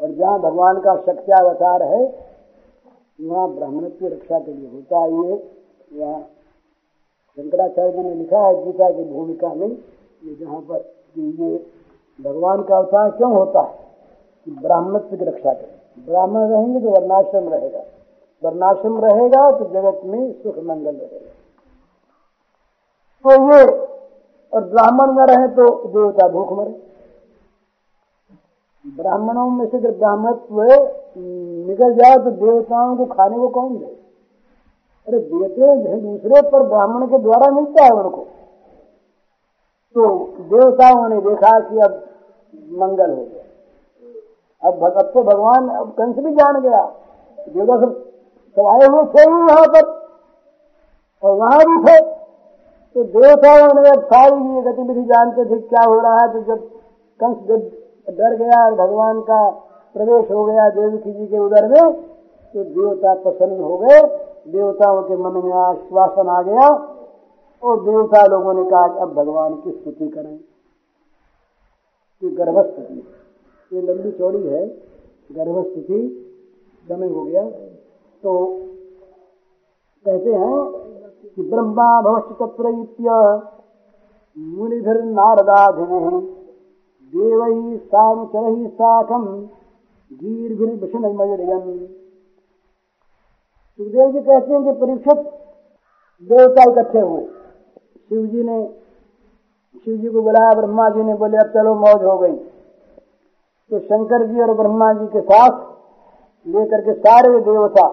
और 0.00 0.10
जहाँ 0.10 0.38
भगवान 0.40 0.80
का 0.80 0.96
शक्त्यावतार 0.96 1.82
है, 1.82 2.02
वहाँ 3.18 3.48
ब्राह्मण 3.48 3.88
की 3.88 4.08
रक्षा 4.08 4.38
के 4.38 4.52
लिए 4.52 4.68
होता 4.70 4.98
है 4.98 5.10
ये 5.12 5.34
वहाँ 5.92 6.20
शंकराचार्य 7.38 8.02
ने 8.02 8.14
लिखा 8.14 8.38
है, 8.38 8.64
गीता 8.64 8.90
की 8.90 9.04
भूमिका 9.04 9.54
में, 9.54 9.68
ये 9.68 10.34
जहाँ 10.34 10.60
पर 10.60 10.92
ये 11.18 11.56
भगवान 12.24 12.62
का 12.62 12.76
अवतार 12.76 13.10
क्यों 13.10 13.32
होता 13.32 13.60
है? 13.60 13.78
कि 14.44 14.50
ब्राह्मणत्व 14.50 15.16
की 15.16 15.24
रक्षा 15.24 15.52
करें। 15.52 16.06
ब्राह्मण 16.06 16.40
रहेंगे 16.40 16.80
तो 16.80 16.90
वर्णाश्रम 16.90 17.48
रहेगा। 17.48 17.80
वर्णाश्रम 18.44 19.04
रहेगा 19.04 19.50
तो 19.50 19.64
जगत 19.64 20.00
में 20.04 20.32
सुख 20.32 20.58
मंगल 20.58 20.96
रहेगा। 20.96 21.32
तो 23.24 23.54
ये, 23.54 23.86
और 24.54 24.64
ब्राह्मण 24.64 25.12
न 25.12 25.26
रहे 25.30 25.48
तो 25.48 25.88
देवता 25.88 26.28
भूख 26.28 26.52
मरे। 26.52 26.82
ब्राह्मणों 28.86 29.50
में 29.50 29.66
से 29.66 29.78
जब 29.78 29.98
ब्राह्मणत्व 29.98 30.62
निकल 31.68 31.94
जाए 31.94 32.16
तो 32.16 32.30
देवताओं 32.30 32.96
को 32.96 33.04
खाने 33.04 33.38
को 33.38 33.48
कौन 33.48 33.78
दे? 33.78 33.98
अरे 35.08 35.18
देते 35.18 35.96
दूसरे, 36.00 36.50
पर 36.50 36.62
ब्राह्मण 36.62 37.06
के 37.06 37.18
द्वारा 37.18 37.50
मिलता 37.50 37.84
है 37.84 37.90
उनको। 37.90 38.26
तो 39.94 40.26
देवताओं 40.40 41.08
ने 41.08 41.20
देखा 41.20 41.60
कि 41.60 41.78
अब 41.78 42.04
मंगल 42.52 43.10
हो 43.10 43.16
गया। 43.16 43.42
अब 44.62 44.84
अब 44.84 45.10
तो 45.14 45.22
भगवान 45.22 45.68
अब 45.68 45.90
कंस 45.90 46.16
भी 46.16 46.30
जान 46.30 46.60
गया। 46.60 46.82
देवता 47.48 47.76
सब 47.76 47.92
सब 48.56 48.66
आए 48.66 48.86
हुए 48.86 49.04
थे 49.04 49.30
वहाँ 49.30 49.66
पर। 49.66 49.90
और 51.22 51.36
वहाँ 51.36 51.58
भी 51.58 51.76
थे। 51.84 52.00
तो 52.96 53.04
देवताओं 53.04 53.82
ने 53.82 53.88
अब 53.88 54.02
सारी 54.04 54.54
ये 54.54 54.62
गतिविधि 54.62 55.02
जानते 55.02 55.44
थे 55.44 55.58
क्या 55.60 55.82
हो 55.82 56.00
रहा 56.00 56.16
है। 56.20 56.32
तो 56.32 56.40
जब 56.40 56.68
कंस 57.20 57.36
जब 57.48 58.16
डर 58.18 58.36
गया 58.36 58.64
और 58.64 58.74
भगवान 58.74 59.20
का 59.20 59.48
प्रवेश 59.94 60.30
हो 60.30 60.44
गया 60.44 60.68
देवकी 60.70 61.12
जी 61.12 61.26
के 61.26 61.38
उदर 61.38 61.68
में 61.68 61.92
तो 62.54 62.64
देवता 62.64 63.14
प्रसन्न 63.14 63.60
हो 63.60 63.76
गए। 63.76 64.00
देवताओं 64.52 65.02
के 65.02 65.16
मन 65.16 65.40
में 65.44 65.52
आश्वासन 65.52 66.28
आ 66.28 66.42
गया। 66.42 66.68
और 67.62 67.80
देवता 67.80 68.26
लोगों 68.26 68.54
ने 68.54 68.70
कहा 68.70 68.84
अब 69.00 69.14
भगवान 69.14 69.54
की 69.54 69.70
स्तुति 69.70 70.08
करें। 70.08 70.38
ये 72.22 72.30
गर्भस्तुति 72.30 72.98
ये 73.72 73.82
लंबी 73.82 74.10
चौड़ी 74.10 74.42
है 74.42 74.66
गर्भस्थिति 75.32 76.00
समय 76.86 77.08
हो 77.08 77.24
गया। 77.24 77.42
तो 78.22 78.32
कहते 80.06 80.30
हैं 80.32 80.58
कि 81.34 81.42
ब्रह्मा 81.42 81.88
भवश्च 82.02 82.30
तत्र 82.38 82.70
मुनिभिर 84.36 85.02
नारदाधिः 85.04 86.04
देवैः 87.12 87.76
सानुचरैः 87.86 88.68
साकम् 88.68 89.26
गीर्भिर्भृषणमयन 90.10 91.40
सुखदेव 93.78 94.12
जी 94.12 94.20
कहते 94.20 94.52
हैं 94.52 94.62
कि 94.64 94.72
परीक्षित 94.80 95.18
देवता 96.30 96.62
इकट्ठे 96.70 97.00
हुए। 97.00 97.24
शिव 97.24 98.26
जी 98.26 98.42
ने 98.42 98.58
शिव 99.76 99.96
जी 99.96 100.08
को 100.08 100.22
बुलाया 100.22 100.50
ब्रह्मा 100.50 100.88
जी 100.88 101.02
ने 101.02 101.14
बोले, 101.14 101.36
अब 101.36 101.46
चलो, 101.46 101.74
मौज 101.74 102.02
हो 102.04 102.16
गई. 102.18 102.36
तो 103.70 103.78
शंकर 103.80 104.26
जी 104.26 104.40
और 104.40 104.52
ब्रह्मा 104.54 104.92
जी 104.92 105.06
के 105.06 105.20
साथ 105.22 105.60
लेकर 106.46 106.80
के 106.80 106.92
सारे 106.94 107.38
देवता, 107.40 107.86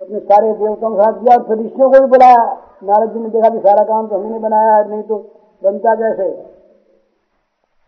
अपने 0.00 0.18
सारे 0.20 0.52
देवताओं 0.54 0.94
के 0.94 1.02
साथ 1.02 1.20
दिया 1.20 1.36
और 1.36 1.58
ऋषियों 1.60 1.90
को 1.90 2.00
भी 2.00 2.06
बुलाया। 2.06 2.42
नारद 2.84 3.12
जी 3.12 3.20
ने 3.20 3.28
देखा 3.28 3.48
कि 3.48 3.58
सारा 3.58 3.84
काम 3.84 4.06
तो 4.06 4.16
हमने 4.16 4.38
बनाया 4.38 4.74
है, 4.74 4.88
नहीं 4.90 5.02
तो 5.02 5.16
बनता 5.62 5.94
कैसे? 5.94 6.28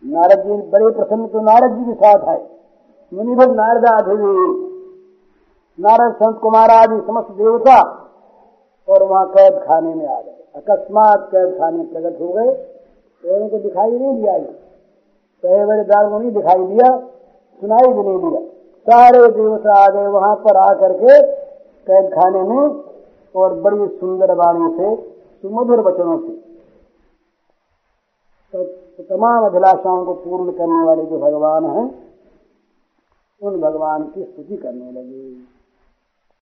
नारद 0.02 0.42
जी 0.42 0.56
बड़े 0.70 0.90
प्रसन्न 0.90 1.26
तो 1.26 1.40
नारद 1.40 1.76
जी 1.78 1.84
के 1.84 1.94
साथ 1.94 2.28
आए। 2.28 2.44
मुनिभर 3.12 3.54
नारद 3.54 3.86
आधि 3.86 4.16
नारद 5.78 6.14
संत 6.14 6.38
कुमार 6.40 6.70
आदि 6.70 7.00
समस्त 7.06 7.30
देवता 7.32 7.76
और 8.88 9.02
वहाँ 9.02 9.26
कैद 9.28 9.58
खाने 9.64 9.94
में 9.94 10.06
आ 10.06 10.20
गए। 10.20 10.36
अकस्मात 10.56 11.28
कैद 11.32 11.52
खाने 11.58 11.84
प्रकट 11.84 12.20
हो 12.20 12.28
गए। 12.28 12.54
तो 13.24 13.36
उनको 13.36 13.58
दिखाई 13.58 13.90
नहीं 13.90 14.14
दिया। 14.14 14.38
कहे 15.44 15.64
बड़े 15.66 15.84
दाल 15.84 16.08
को 16.10 16.18
नहीं 16.18 16.30
दिखाई 16.32 16.64
दिया, 16.66 16.88
सुनाई 17.62 17.88
भी 17.88 18.02
नहीं 18.02 18.18
दिया। 18.20 18.40
सारे 18.86 19.28
देवता 19.30 19.74
आ 19.76 19.88
गए 19.90 20.06
वहाँ 20.08 20.34
पर 20.36 20.56
आकर 20.58 20.92
के 20.94 21.20
कैद 21.86 22.06
खाने 22.10 22.42
में 22.44 22.64
और 23.34 23.54
बड़ी 23.60 23.86
सुंदर 23.96 24.34
वाणी 24.34 24.68
से, 24.76 24.94
सुमधुर 25.44 25.80
वचनों 25.82 26.18
से 26.18 26.34
तो 28.54 29.02
तमाम 29.04 29.44
अभिलाषाओं 29.46 30.04
को 30.04 30.12
पूर्ण 30.14 30.52
करने 30.52 30.84
वाले 30.84 31.04
जो 31.04 31.18
भगवान 31.18 31.64
हैं, 31.66 31.84
उन 33.42 33.60
भगवान 33.60 34.02
की 34.04 34.22
स्तुति 34.22 34.56
करने 34.56 34.90
लगे। 34.92 35.55